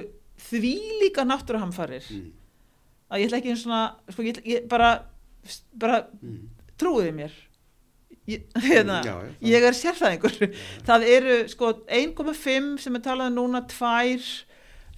[0.50, 0.74] því
[1.04, 2.32] líka náttúruhamfarir Mm.
[3.12, 4.92] að ég ætla ekki eins svona sko, ég, ég bara,
[5.74, 6.50] bara Mm.
[6.78, 7.32] trúiði mér
[8.28, 10.56] ég, hérna, Já, já, ég er sérfræðingur
[10.88, 14.46] það eru sko 1,5 sem er talað um núna, 2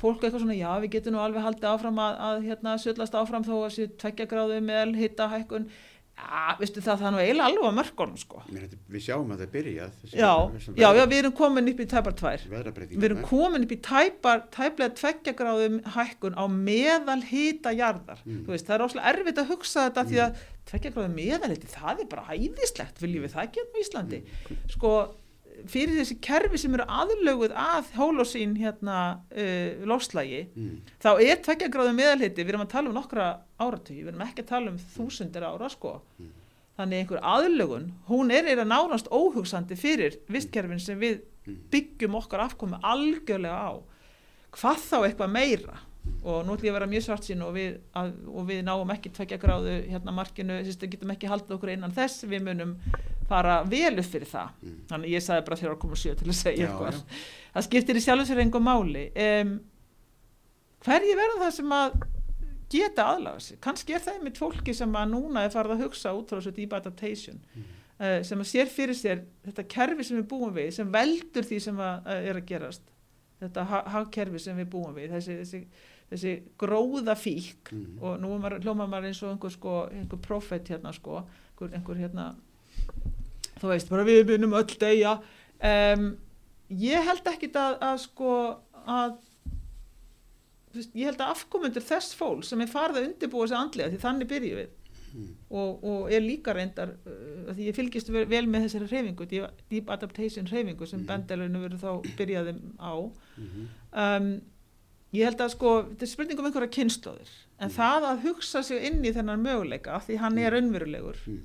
[0.04, 3.44] fólk eitthvað svona, já við getum nú alveg haldið áfram að, að hérna söllast áfram
[3.48, 5.70] þó að séu tveggja gráðu meðal hitta hækkun
[6.18, 8.42] já, veistu það, það er nú eiginlega alveg á mörkunum sko.
[8.50, 10.32] Þetta- við sjáum að það er byrjað já,
[10.78, 12.44] já, já, við erum komin upp í tæpar tvær.
[12.94, 18.22] við erum komin upp í tæpar, tæplega tveggja gráðum hækkun á meðal hita jarðar.
[18.26, 18.46] Mm.
[18.48, 20.38] veist, það er óslega erfitt að hugsa þetta því að
[20.70, 24.24] tveggja gráðum meðal hiti, það er bara hæðislegt viljum við það ekki á Íslandi?
[24.70, 24.94] Sko,
[25.70, 28.98] fyrir þessi kerfi sem eru aðlöguð að hólosín hérna
[29.32, 30.80] uh, lofslægi Mm.
[31.04, 33.28] þá er tveggja gráðum meðalhiti, við erum að tala um nokkra
[33.60, 36.32] áratugi, við erum ekki að tala um þúsundir ára sko Mm.
[36.78, 41.58] þannig einhver aðlögun, hún er eða nánast óhugsandi fyrir vistkerfin sem við Mm.
[41.72, 43.74] byggjum okkar afkomi algjörlega á
[44.54, 45.80] hvað þá eitthvað meira
[46.24, 48.90] og nú ætlum ég að vera mjög svart sín og við, að, og við náum
[48.92, 52.74] ekki tvekja gráðu hérna markinu, að getum ekki haldið okkur innan þess, við munum
[53.34, 54.80] fara vel upp fyrir það, Mm.
[54.94, 57.22] þannig ég sagði bara 3,7 til að segja Já, eitthvað já.
[57.58, 59.54] það skiptir í sér engum máli um,
[60.86, 61.94] hverji verður það sem að
[62.74, 66.14] geta aðlaga sig kannski er það einmitt fólki sem að núna er farið að hugsa
[66.18, 67.64] út frá þessu deep adaptation Mm.
[68.00, 71.60] uh, sem að sér fyrir sér þetta kerfi sem við búum við sem veldur því
[71.62, 72.82] sem að, að er að gerast
[73.44, 75.62] þetta ha- hagkerfi sem við búum við þessi, þessi,
[76.12, 78.02] þessi gróða fík Mm.
[78.02, 81.22] og nú hljómar maður eins og einhver, sko, einhver profet hérna sko,
[81.54, 82.28] einhver, einhver hérna
[83.64, 85.16] þú veist, bara við munum öll deyja
[85.64, 86.08] um,
[86.70, 88.34] ég held ekkit að, að sko
[88.84, 89.18] að
[90.74, 94.02] veist, ég held að afkomundur þess fólk sem er farið að undirbúa sig andlega því
[94.08, 94.72] þannig byrjum við
[95.14, 95.28] Mm.
[95.54, 99.60] og, og er líka reyndar uh, því ég fylgist vel, vel með þessari hreyfingu deep,
[99.70, 101.06] deep adaptation hreyfingu sem mm.
[101.12, 102.94] Bendelinu verður þá byrjaði á
[103.38, 103.68] Mhm.
[103.94, 104.32] um,
[105.14, 107.76] ég held að sko þetta er spurning um einhverja kynnslóðir en Mm.
[107.78, 111.40] það að hugsa sig inn í þennan möguleika því hann er raunverulegur Mm.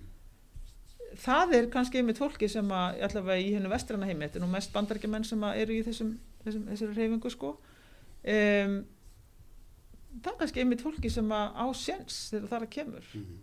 [1.19, 4.51] Það er kannski einmitt fólki sem að allavega í hennu vestrana heimi þetta er nú
[4.53, 6.15] mest bandarækjumenn sem eru í þessum,
[6.45, 8.79] þessum þessari hreyfingu sko um,
[10.23, 13.37] það er kannski einmitt fólki sem að á séns þegar það er að kemur Mhm.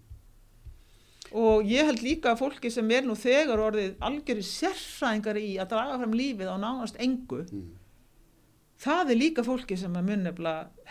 [1.36, 5.72] og ég held líka að fólki sem er nú þegar orðið algjöri sérfræðingar í að
[5.74, 7.66] draga fram lífið á nánast engu Mm.
[8.84, 10.26] Það er líka fólki sem að mun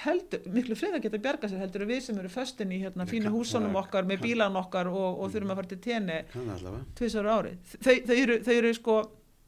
[0.05, 3.77] heldur, miklu fleira geta bjarga sér heldur við sem eru föstin í hérna kann- húsunum
[3.77, 5.35] okkar með bílan okkar og, og Mm.
[5.35, 5.81] þurfum að fara til
[6.55, 7.53] allavega tvisar ári
[7.85, 8.97] þau, þau, eru, þau eru sko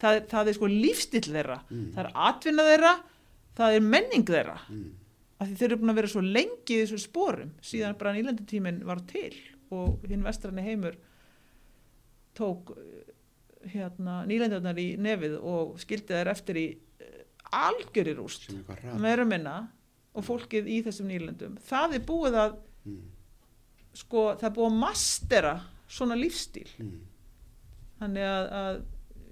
[0.01, 1.91] það, það er sko lífstill þeirra Mm.
[1.95, 2.95] það er atvinna þeirra
[3.57, 4.91] það er menning þeirra Mm.
[5.41, 8.85] af því þeir eru búin að vera svo lengi í þessu sporum síðan bara nýlendutíminn
[8.85, 9.33] var til
[9.71, 10.95] og hinn vestranni heimur
[12.37, 16.67] tók eh, hérna nýlendunar í nefið og skildi þær eftir í
[17.55, 19.57] algjöri rúst sem eitthvað ræð meira minna
[20.17, 21.57] og fólkið í þessum nýlendum.
[21.67, 23.01] Það er búið að mm.
[24.03, 25.55] sko það er búið að mastera
[25.87, 27.01] svona lífstíl Mm.
[28.01, 28.79] þannig að, að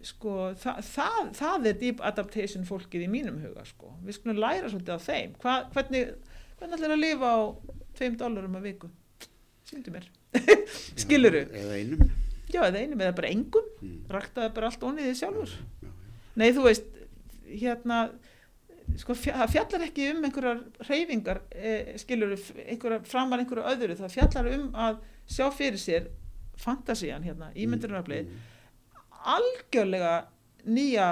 [0.05, 3.95] sko það, það, það er deep adaptation fólkið í mínum huga sko.
[4.05, 5.35] Við skulum læra svolítið af þeim.
[5.43, 6.13] Hva, hvernig,
[6.59, 7.41] hvernig ætlar að lifa á
[8.01, 8.91] 5 dólarum að viku?
[9.65, 10.09] Síndu mér.
[11.03, 12.11] Skiluru, Já, eða einum.
[12.53, 13.71] Já eða einum eða bara engum.
[13.81, 14.01] Mm.
[14.13, 15.55] raktaði bara allt því sjálfur.
[15.55, 15.93] Já, já.
[16.41, 16.91] nei þú veist
[17.61, 17.99] hérna
[19.01, 23.97] sko það fjallar ekki um einhverjar reyfingar eh, skilur einhverjar framar einhverju öðru.
[24.01, 26.11] Það fjallar um að sjá fyrir sér
[26.61, 28.43] fantasían hérna, ímyndunaraflið Mm.
[29.25, 30.13] algjörlega
[30.67, 31.07] nýja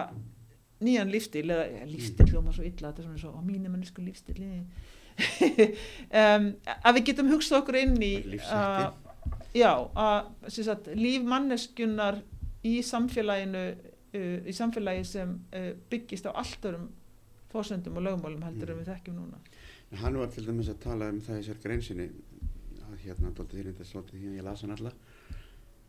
[0.83, 4.03] nýjan lífstíl eða ja, lífstíl hljóma svo illa þetta er svona svo á mínum mannesku
[4.05, 4.67] lífstíl um,
[6.87, 8.13] að við getum hugsað okkur inn í
[8.43, 8.93] að-
[9.55, 12.21] já, að sagt, líf manneskunar
[12.67, 13.65] í samfélaginu
[14.15, 16.89] uh, í samfélagi sem uh, byggist á allt örum
[17.53, 18.79] fórsöndum og lögmálum heldur Mm.
[18.79, 19.39] en við þekkjum núna
[19.93, 22.07] En Hann var til dæmis að tala um það í sér greinsinni
[22.89, 24.93] að hérna, dóltið þér þetta slótið því að ég las hann alla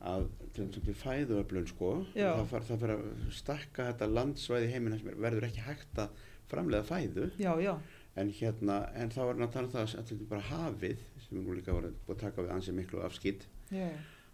[0.03, 2.33] að til dæmis við fæðuöflun sko Já.
[2.35, 6.09] það far, það fyrir að stakka þetta landsvæði heimina sem er- verður ekki hægt að
[6.51, 7.73] framleiða fæðu já, já,
[8.19, 11.55] en hérna, en þá að tala um það að er bara hafið sem er nú
[11.55, 13.87] líka voru búið að taka við ansið miklu afskitt já,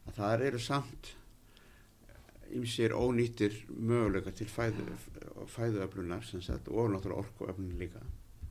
[0.10, 1.14] að það eru samt
[2.58, 4.86] ymsir ónýttir möguleika til fæðu,
[5.54, 8.02] fæðuöflunar sagt, og náttúrulega orkuöflunar líka.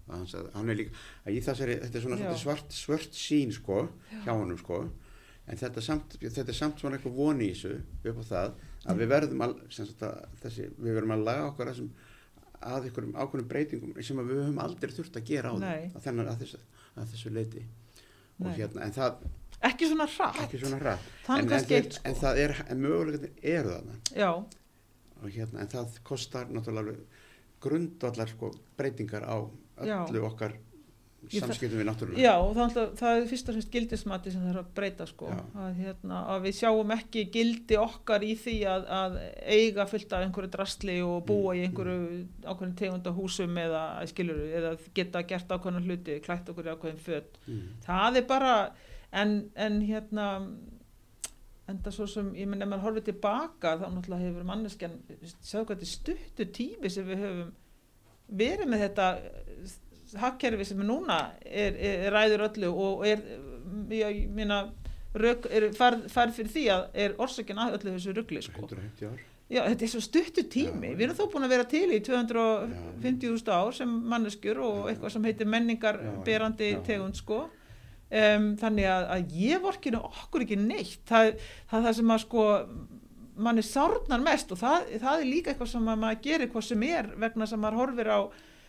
[0.08, 0.94] Að hann, er líka
[1.26, 3.82] að þessari, þetta er svona svart, svört sín sko,
[4.24, 4.84] hjá honum sko.
[5.48, 7.78] En þetta, samt, þetta er samt svona eitthvað voni í þessu
[8.10, 11.72] upp á það að við verðum að, sagt, að þessi, við verðum að laga okkar
[11.72, 11.82] að,
[12.58, 16.42] að einhverjum ákveðnum breytingum sem við höfum aldrei þurft að gera á því að, að,
[16.42, 16.60] þessu,
[16.98, 17.64] þessu leiti
[18.44, 19.22] hérna, en það
[19.62, 23.32] ekki svona hratt ekki svona rætt en, en, eitt en sko það er, en möguleikarnir
[23.42, 23.78] eru
[24.14, 24.30] já,
[25.18, 26.94] og hérna, en það kostar náttúrulega
[27.60, 29.36] grundvallar sko breytingar á
[29.82, 30.02] Já.
[30.06, 30.54] öllu okkar
[31.28, 34.42] Ég þa- samskiptum við náttúruna Já, og það, það er fyrst og fremst gildismati sem
[34.44, 35.26] það er að breyta sko.
[35.34, 35.40] Já.
[35.64, 40.22] að, hérna, að við sjáum ekki gildi okkar í því að, að eiga fullt af
[40.22, 45.50] einhverju drastli og búa í Mm, einhverju ákveðin tegunda húsum eða, skilur, eða geta gert
[45.50, 47.66] ákveðin hluti, klætt okkur í ákveðin fött mm.
[47.88, 48.54] það er bara
[49.12, 50.26] en, en hérna
[51.68, 54.98] en það svo sem, ég menn ef maður horfið tilbaka þá náttúrulega hefur manneskjan
[55.44, 57.50] sjáðu hvað þetta stuttu tími sem við höfum
[58.28, 59.08] verið með þetta
[60.18, 63.24] hakkerfi sem er núna er, er, er ræður öllu og er
[63.92, 64.38] ég
[65.18, 68.64] er færð fær fyrir því að er orsökin að öllu þessu ruggli sko.
[68.64, 71.64] 150 ár Já, þetta er svo stuttu tími, Já, við erum þó búin að vera
[71.64, 74.90] til í 250.000 ár sem manneskjur og Já.
[74.90, 76.82] eitthvað sem heitir menningar Já, já, berandi já.
[76.84, 77.38] tegund sko
[78.10, 81.34] um, þannig að, að ég vorkinu okkur ekki neitt það,
[81.70, 82.46] það er það sem að sko
[83.38, 86.86] manni sárnar mest og það, það er líka eitthvað sem að maður gerir hvað sem
[86.88, 88.20] er vegna sem maður horfir á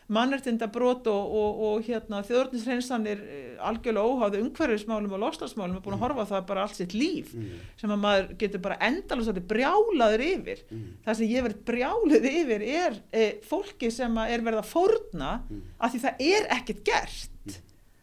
[0.09, 3.19] mannretinda brot og, og, og hérna, þjóðurnishreinsanir
[3.61, 7.35] algjörlega óháðu umhverfismálum og lostasmálum er búin að horfa á það bara allt sitt líf
[7.37, 7.51] mm.
[7.77, 10.87] sem að maður getur bara endalast brjálaður yfir Mm.
[11.05, 15.61] það sem ég verið brjáluð yfir er e, fólki sem er verið að fórna Mm.
[15.77, 17.29] af því það er ekkert gert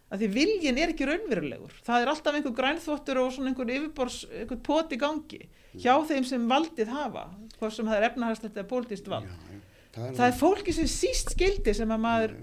[0.06, 1.76] af því viljin er ekki raunverulegur.
[1.86, 5.42] Það er alltaf einhver grænþvottur og svona einhver yfirbors, einhver pot í gangi
[5.76, 7.28] hjá þeim sem valdið hafa
[7.58, 9.30] hvort sem það er efnahagslegt eða pólitískt vald.
[9.30, 9.62] Já.
[9.96, 12.36] Það það er fólki sem síst skildi sem að maður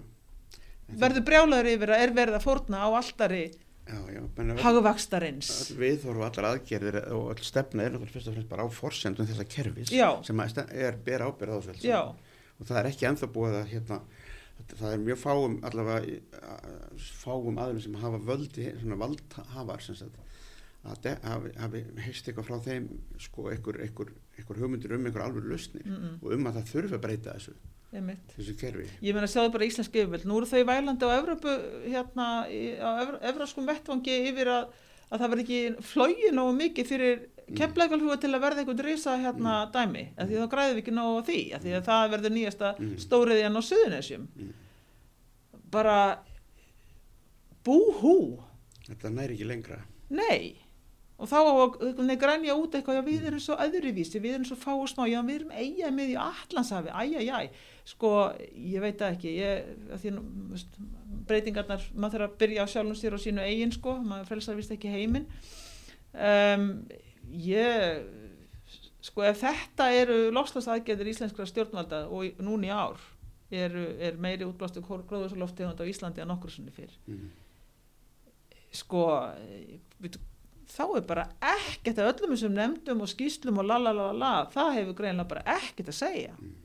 [0.99, 3.43] verður brjálaður yfir að er verið að fórna á alltari
[3.83, 8.69] öll viðhorf og allar aðgerðir og öll stefna er náttúrulega fyrst og fremst bara á
[8.71, 10.07] forsendum þessa kerfis Já.
[10.23, 11.99] sem að er ber ábyrð á þessu alls já,
[12.59, 13.97] og það er ekki ennþá búið að hérna,
[14.73, 16.19] það er mjög fáum allavega
[17.23, 20.19] fáum aðeins sem hafa völdi, svona valdhafar sem sagt
[20.83, 22.87] að hafi, heist eitthvað frá þeim
[23.21, 23.79] sko einhver,
[24.59, 27.53] hugmyndir um einhver alveg lausnir mm -mm, og um að það þurfi að breyta þessu
[27.93, 28.33] einmitt.
[28.35, 28.87] þessu kerfi.
[29.01, 31.53] Ég meina sjáðu bara íslensk yfirvöld, nú eru þau vælandi á Evrópu,
[31.85, 32.27] hérna,
[32.81, 34.73] á evr, evraskum vettvangi yfir að,
[35.09, 37.55] að það verði ekki flógið nógu mikið fyrir Mm.
[37.59, 41.15] kemlegalhuga til að verða einhvern risa hérna dæmi, af því þá græðum við ekki nógu
[41.19, 42.93] á því, af því að það verður nýjasta Mm.
[43.03, 44.27] stóriðjan á Suðunesjum.
[44.35, 44.53] Mm.
[45.73, 45.97] Bara
[47.65, 48.17] búhú,
[48.87, 49.79] þetta næri ekki lengra
[50.13, 50.55] nei,
[51.17, 51.37] og þá
[52.19, 55.21] grænja út eitthvað, já við erum svo öðruvísi, við erum svo fá og smá, já
[55.23, 57.49] við erum eiga með í allansafi, æjæjæ,
[57.85, 58.11] sko
[58.53, 59.71] ég veit ekki, ég,
[60.01, 60.13] því
[61.27, 64.73] breytingarnar, maður þarf að byrja á sjálfum sér og sínu eigin sko, maður frelsar vist
[64.75, 65.27] ekki heiminn.
[66.13, 66.67] Um,
[67.33, 68.03] ég,
[69.03, 73.01] sko ef þetta eru lofslagsaðgerðir íslenskra stjórnvalda og í ár
[73.53, 77.27] eru, er meiri útblástu gróðursaloftegund á Íslandi að nokkur sinni fyrr mm.
[78.73, 79.03] sko
[80.73, 85.31] þá er bara ekkert að öllum þessum nefndum og skýslum og lalalala það hefur greinlega
[85.35, 86.62] bara ekkert að segja Mm.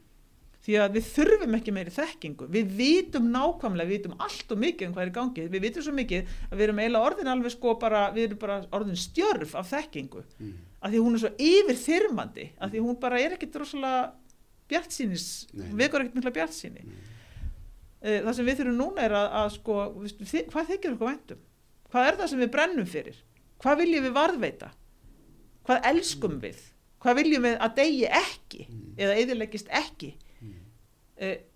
[0.69, 2.47] Því að við þurfum ekki meiri þekkingu.
[2.53, 5.87] Við vitum nákvæmlega, við vitum allt og mikið um hvað er í gangi, við vitum
[5.87, 9.55] svo mikið að við erum eiginlega orðin alveg sko bara við erum bara orðin stjörf
[9.57, 10.25] af þekkingu.
[10.39, 10.57] Mm.
[10.79, 12.45] að því hún er svo yfirþyrmandi.
[12.63, 14.13] Að því hún bara er ekkert rosalega
[14.69, 15.25] bjartsýnis,
[15.57, 15.71] Nei.
[15.81, 16.85] vekur ekkert mikla bjartsýni.
[17.99, 21.41] Eh, það sem við þurfum núna er að, að sko, við- hvað þykir okkur væntum
[21.89, 23.17] hvað er það sem við brennum fyrir?
[23.65, 24.69] Hvað viljum við varðveita?
[25.67, 26.59] Hvað elskum við?
[27.01, 27.75] Hvað viljum við að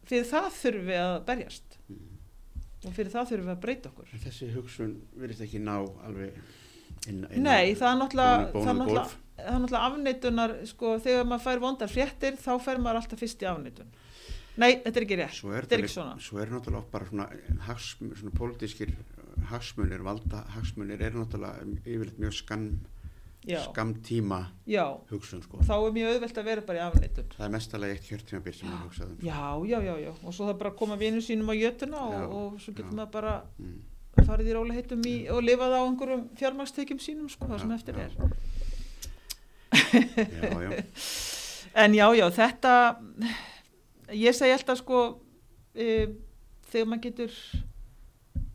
[0.08, 2.08] fyrir það þurfum við að berjast Mm.
[2.88, 5.74] og fyrir það þurfum við að breyta okkur En þessi hugsun virðist ekki ná
[6.06, 6.38] alveg
[7.10, 11.90] inn, inn Nei, það er náttúrulega, það er náttúrulega, afneitunar, sko, þegar maður fær vondar
[11.90, 13.90] fréttir, þá fær maður alltaf fyrst í afneitun.
[14.62, 15.34] Nei, þetta er ekki rétt.
[15.38, 15.86] Svo er, er.
[16.22, 17.26] Svo er náttúrulega bara svona,
[17.66, 18.92] hagsm, svona pólitískir
[19.50, 22.91] hagsmunir, valda hagsmunir er náttúrulega yfirleitt mjög skam, Já,
[23.42, 24.38] skamtíma
[24.70, 25.58] já, hugsun sko.
[25.66, 27.30] þá er mjög auðvelt að vera bara í afneitun.
[27.36, 29.22] Það er mestalega eitt kjörtímabil sem maður hugsaði um.
[29.26, 29.40] Já,
[29.72, 32.72] já, já, já, og svo það bara koma vinnu sínum á jötuna og, og svo
[32.76, 32.98] getur já.
[33.00, 33.80] maður bara Mm.
[34.26, 38.12] farið í róliheitum í og lifað á einhverjum fjármagstekjum sínum, sko, það sem eftir er.
[39.72, 40.82] Já, já,
[41.82, 42.72] En já, já, þetta,
[44.12, 44.98] ég segi alltaf sko,
[45.72, 45.86] e,
[46.68, 47.38] þegar maður getur,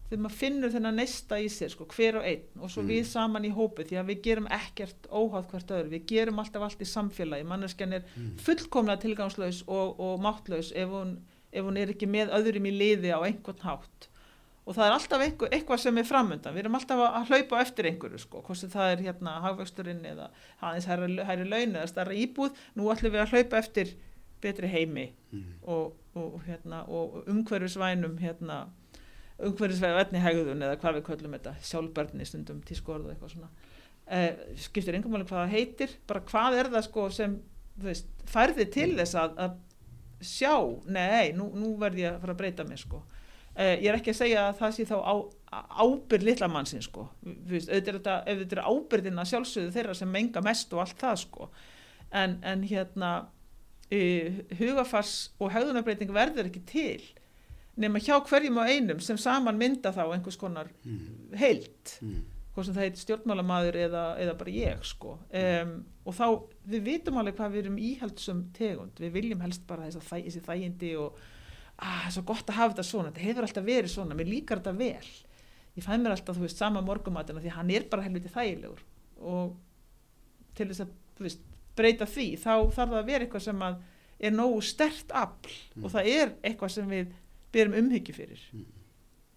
[0.09, 2.87] þegar maður finnur þennan neista í sér, sko, hver og einn, og svo Mm.
[2.89, 6.61] við saman í hópu, því að við gerum ekkert óháð hvert öðru, við gerum alltaf
[6.63, 8.35] allt í samfélagi, manneskjan er Mm.
[8.37, 11.17] fullkomlega tilgangslaus og, og máttlaus ef hún,
[11.51, 14.07] ef hún er ekki með öðrum í liði á einhvern hátt.
[14.67, 17.85] Og það er alltaf einhver, eitthvað sem er framöndan, við erum alltaf að, hlaupa eftir
[17.85, 20.29] einhverju, sko, hvort sem það er hérna hagvöxturinn eða
[20.61, 23.93] hærri, hærri laun eða starra íbúð, nú ætlum við að hlaupa eftir
[24.41, 25.43] betri heimi Mm.
[25.67, 28.67] og, og, hérna, og umhverfisvænum hérna,
[29.37, 33.51] umhverfisvæni hegðun eða hvað við köllum þetta sjálfbörni stundum tískorð og eitthvað svona.
[34.07, 34.31] Eh,
[34.63, 37.37] skiptir engum máli hvað það heitir bara hvað er það sko sem
[37.83, 39.57] veist, færði til þess að, að
[40.23, 40.53] sjá,
[40.89, 43.03] nei, nú, nú verð ég að fara að breyta mig sko.
[43.57, 45.15] Eh, ég er ekki að segja að það sé þá á,
[45.81, 47.07] ábyrð litla mannsinn sko.
[47.49, 51.49] Veist, auðvitað þetta er ábyrðina sjálfsögðu þeirra sem menga mest og allt það sko.
[52.15, 53.11] En, en hérna
[53.91, 57.07] uh, hugafars og hegðunarbreyting verður ekki til
[57.77, 61.37] nema hjá hverjum og einum sem saman mynda þá einhvers konar Mm.
[61.37, 62.23] heilt Mm.
[62.55, 65.73] hvort sem það heit stjórnmálamaður eða, eða bara ég sko um,
[66.05, 66.25] og þá
[66.73, 70.95] við vitum alveg hvað við erum íhaldsum tegund við viljum helst bara þess þessi þægindi
[70.97, 71.13] og
[71.77, 74.25] að það er svo gott að hafa þetta svona þetta hefur alltaf verið svona, mér
[74.31, 75.11] líkar þetta vel
[75.77, 78.79] ég fæ mér alltaf, þú veist, sama morgumatina því hann er bara helviti þægilegur
[79.21, 79.55] og
[80.57, 81.39] til þess að þú veist,
[81.77, 83.77] breyta því, þá þarf það að vera eitthvað sem að
[84.19, 85.83] er nógu stert afl Mm.
[85.85, 87.11] og það er eitthvað sem við
[87.53, 88.65] berum umhyggju fyrir Mm.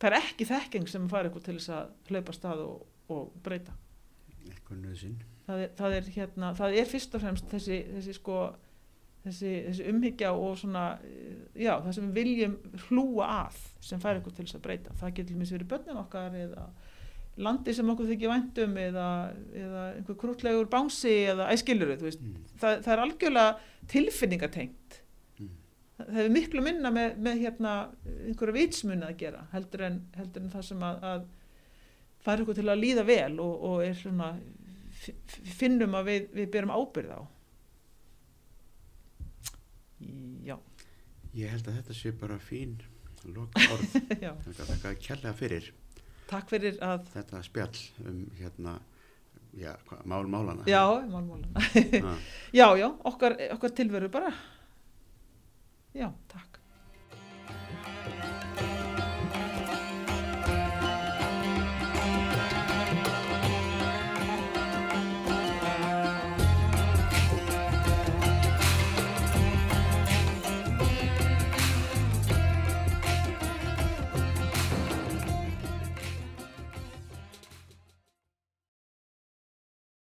[0.00, 3.76] það er ekki þekking sem fara eitthvað til þess að hlaupa stað og, og breyta
[5.46, 8.38] það er, það er hérna, það er fyrst og fremst þessi, þessi sko
[9.24, 12.56] þessi, þessi umhyggja og svona eh, já, það sem við viljum
[12.86, 16.38] hlúa að sem fær ykkur til þess að breyta það getur mér verið börnin okkar
[16.38, 16.70] eða
[17.40, 19.08] landi sem okkur þykir væntum eða,
[19.56, 22.34] eða einhver krútlegur bánsi eða æskilur mm.
[22.60, 24.99] það, það er algjörlega tilfinningatengt.
[26.06, 27.74] Það hefur miklu minna með, með hérna
[28.26, 31.26] einhverja vitsmunni að gera heldur en, heldur en það sem að, að
[32.24, 34.30] fær ykkur til að líða vel og, og er svona
[35.60, 37.20] finnum að við, við byrjum ábyrð á.
[40.44, 40.56] Já.
[41.36, 42.78] Ég held að þetta sé bara fín
[43.24, 43.96] loka orð.
[44.60, 45.72] Þakka kærlega fyrir.
[46.30, 48.78] Takk fyrir að þetta spjall um hérna
[49.58, 49.74] já,
[50.04, 51.48] málmálana já, málmálana
[52.52, 54.32] já, já, okkar, okkar tilveru bara
[55.94, 56.60] Já, takk.